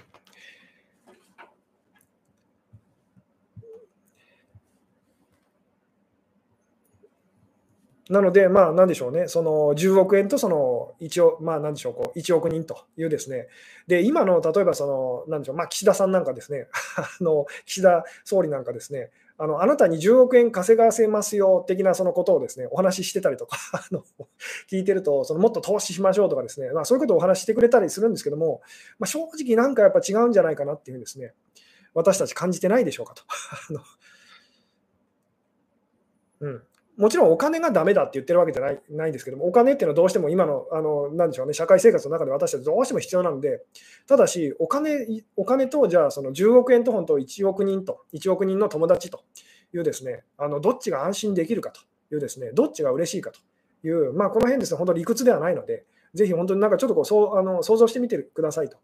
[8.08, 13.48] なので、まあ、なんでしょうね、その10億円とその1億、まあ、なんでしょう、こう1億人というですね、
[13.88, 24.02] で、今の例えばその、なんでしょう、まあ、岸田さんなんかですね、 あの岸田総理なんかですね、あのあなたに10億円稼がせますよ的なそのことをですねお話ししてたりとか あの
[24.70, 28.62] 聞いてると、そのもっと投資しましょうとかですね、まあ、そういうことをお話ししてくれたりするんですけども、
[28.98, 31.34] まあ、正直なんかやっぱ違うんじゃないかなっていうふうにですね、
[31.92, 33.22] 私たち感じてないでしょうかと。
[33.70, 33.80] あの
[36.38, 36.65] うん、
[36.96, 43.62] もちろんお金がダメだって言ってるわけじゃないないんですけども、お金っていうのはどうしても今の、あのなでしょうね、社会生活の中で私たちどうしても必要なので、
[44.06, 49.24] ただし、お金お金と、じゃあ、その10億円と本当1億人と、1億人の友達と
[49.74, 51.80] いうですね、あのどっちが安心できるかと
[52.14, 53.40] いうですね、どっちが嬉しいかと
[53.86, 55.84] いう、まあ、この辺ですね、本当理屈ではないので、
[56.14, 58.78] ぜひ本当になんかちょっとこうそうあの想像してみてくださいと。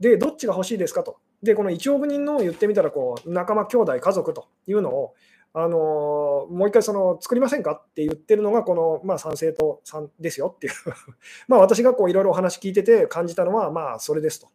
[0.00, 1.16] で、どっちが欲しいですかと。
[1.42, 5.14] で、この1億人の言ってみたらこう、仲間、兄弟、家族というのを
[5.54, 10.72] あのもう一回その作りませんかって言ってるのが、この、まあ、賛成と賛ですよっていう
[11.48, 14.48] まあ私がいろいろお話聞いてて感じたのは、まあそれですと。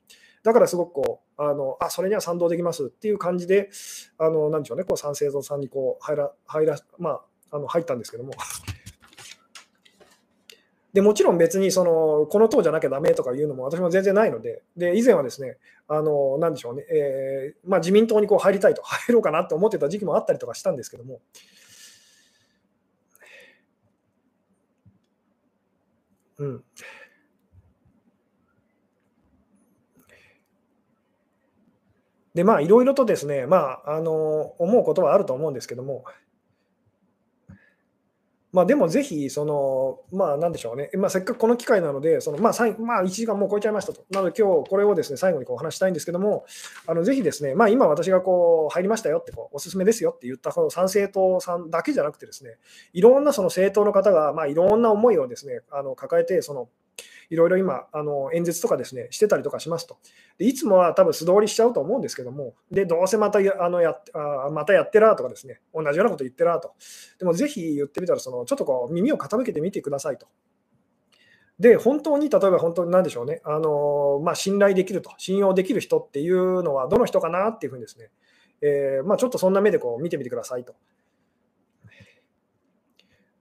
[0.44, 3.70] だからすごくこう、あのあそれには賛同できますっていう感じで、
[4.18, 7.22] あのなんでしょうね、こう賛成とさんにこう入ら入ら、まあ、
[7.52, 8.34] あの入ったんですけども。
[10.94, 21.20] でもちろん別にそのこの党じゃなきゃだめとかいうのも私も全然ないので、で以前はですね、あのなんでしょうね、えーまあ、自民党にこう入りたいと、 入ろうかなと思ってた時期もあったりとかしたんですけども、
[26.38, 26.64] うん。
[32.36, 36.04] で、まあ、いろいろとですね、まあ、あの思うことはあると思うんですけども、
[38.54, 44.06] まあ、でもぜひ、その、まあ、なんでしょうね、まあ、せっかくこの機会なので、そのまあ、まあ、1時間もう超えちゃいましたと。
[44.12, 46.46] なので、今日これをですね、最後にこうお話したいんですけども、
[46.86, 52.58] あのぜひですね、まあ、今私がこう入りましたよってこう、おすすめですよって言ったこの参政党さんだけじゃなくてですね、
[52.94, 56.70] いろんなその政党の方が、まあ、いろんな思いをですね、あの抱えて、その、
[57.30, 59.98] いろいろ今、あの演説とかですね、してたりとかしますと。
[60.38, 66.74] でいつもは多分素通りしちゃうと思うんですけども、でどうせまたあのやあまたやってらとかですね、同じようなこと言ってらと。
[67.20, 70.28] でもぜひ言ってみたら、そのちょっとこう耳を傾けてみてくださいと。
[71.60, 78.10] で、本当に例えば本当に何でしょうね、あのまあ、信頼できると、信用できる人っていうのはどの人かなっていうふうにですね、
[78.62, 80.74] えー、まあ、ちょっとそんな目でこう見てみてくださいと。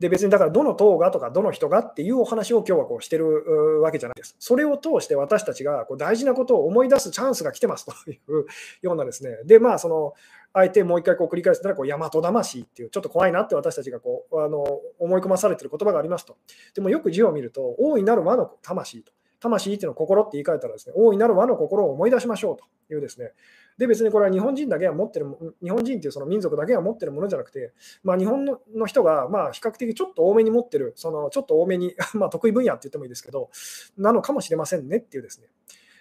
[0.03, 4.35] で別にだからどの党がとかどの人がっていうお話を今日はこうしてるわけじゃないです。
[4.41, 8.45] それを通して私たちがこう大事なことを思い出すチャンスが来てますという
[8.83, 9.37] ようなですね。
[9.45, 10.15] で、まあその、
[10.53, 14.65] あえてもう一回こう繰り返すならこう大和魂っていうちょっと怖いなって私たちがこうあの
[14.99, 16.37] 思い込まされてる言葉がありますと。
[16.75, 19.13] でもよく字を見ると大いなる和の魂と。
[19.39, 23.33] 魂っていうのを心って言い換えたらですね、大いなる和の心を思い出しましょうというですね、
[23.79, 25.27] で、別にこれは日本人だけは持ってる、
[25.62, 33.51] 日本人っていうその民族だけが持ってるものじゃなくて、まあ、日本の人がまあ比較的ちょっと多めに持ってる、そのちょっと多めに、 ま、得意分野って言ってもいいですけど、
[33.97, 35.49] なのかもしれませんねっていうですね。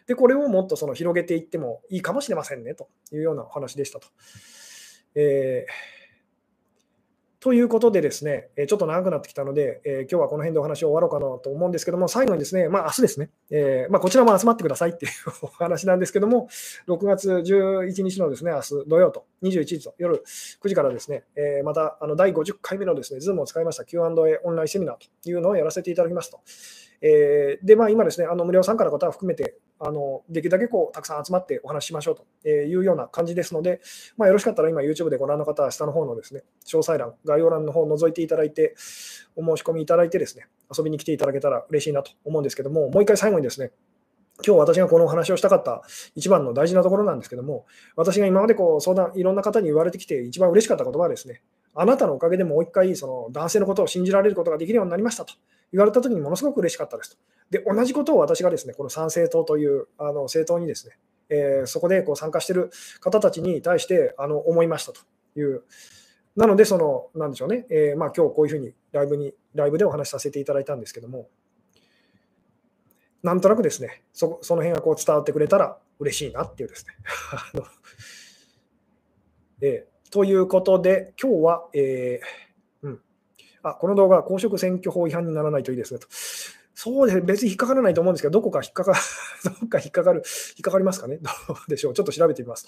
[0.08, 4.08] で、これをもっとその広げていってもいいかもしれませんねというようなお話でしたと。
[5.16, 6.01] えー
[7.42, 15.12] ということでですね、ちょっと長くなってきたので、えー、今日はこの辺でお話を終わろうかなと思うんですけども、最後にですね、まあ明日ですね、えー、まあ、こちらも集まってくださいっていう
[15.42, 16.50] お話なんですけども、
[16.88, 20.24] 6月11日のですね、明日土曜と21時と夜
[20.62, 24.06] 9時からですね、えー、またあの第50回目のですね、Zoom を使いました Q&A
[24.44, 26.42] オンラインセミナーというのをやらせていただきますと。
[27.02, 33.82] え、で、まあ、今ですね、あの無料参加の方は含めて、あのできるだけこうたくさん集まってお話ししましょうというような感じですので、
[34.16, 38.76] まあ、よろしかったら今 YouTube でご覧の方は下の方のですね、詳細欄、概要欄の方を覗いていただいて、
[39.36, 43.72] お申し込みいただいてですね、遊びに来ていただけたら嬉しいなと思うんですけども、もう一回最後にですね、
[44.46, 45.82] 今日私がこのお話をしたかった
[46.16, 47.66] 一番の大事なところなんですけども、
[47.96, 51.42] 私が今までこう相談、いろんな方に言われてきて一番嬉しかった言葉はですね、
[51.74, 55.34] あなたのおかげでもう一回その男性のことを信じられることができるようになりましたと
[55.72, 57.18] 言われたときにものすごく嬉しかったですと。
[57.50, 60.98] で、同じことを私がですね、この参政党というあの政党にですね、
[61.30, 65.02] えー、そこでこう参加している方たちに対してあの思いましたと
[65.40, 65.64] いう。
[66.36, 71.30] なので、その、なんでしょうね、えー、まあ今日こういうふうにライブに、ライブでお話しさせていただいたんですけども、
[73.24, 76.94] なんとなくですね、そその辺がこう伝わってくれたら嬉しいなっていうですね。
[79.62, 83.02] えー、ということで、今日は、えー、うん、
[83.64, 86.08] あこの動画は、公職選挙法違反にならないといいですねと。
[86.76, 88.94] そうです、別に引っかからないと思うんですけど、どこか引っかか、
[89.46, 90.22] どこか引っかかる、
[90.58, 92.66] 引っかかりますかね、どうでしょう、ちょっと調べてみます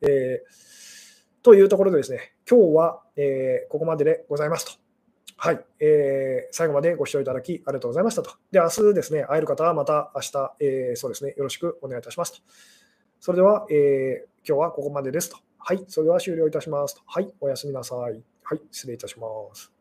[0.00, 0.06] と。
[0.06, 4.72] えー、というところでですね、今日は、えー、ここまででございますと。
[5.38, 8.32] はい、えー、最後までご視聴いただきありがとうございましたと。
[8.50, 12.38] で、明日ですね、会える方はまた明日、えー、そうですね、よろしくお願いいたしますと。
[13.20, 15.45] それでは、えー、今日はここまでですと。
[15.58, 17.02] はい、それでは終了いたします。
[17.06, 18.22] はい、おやすみなさい。
[18.42, 19.75] はい、失礼いたします。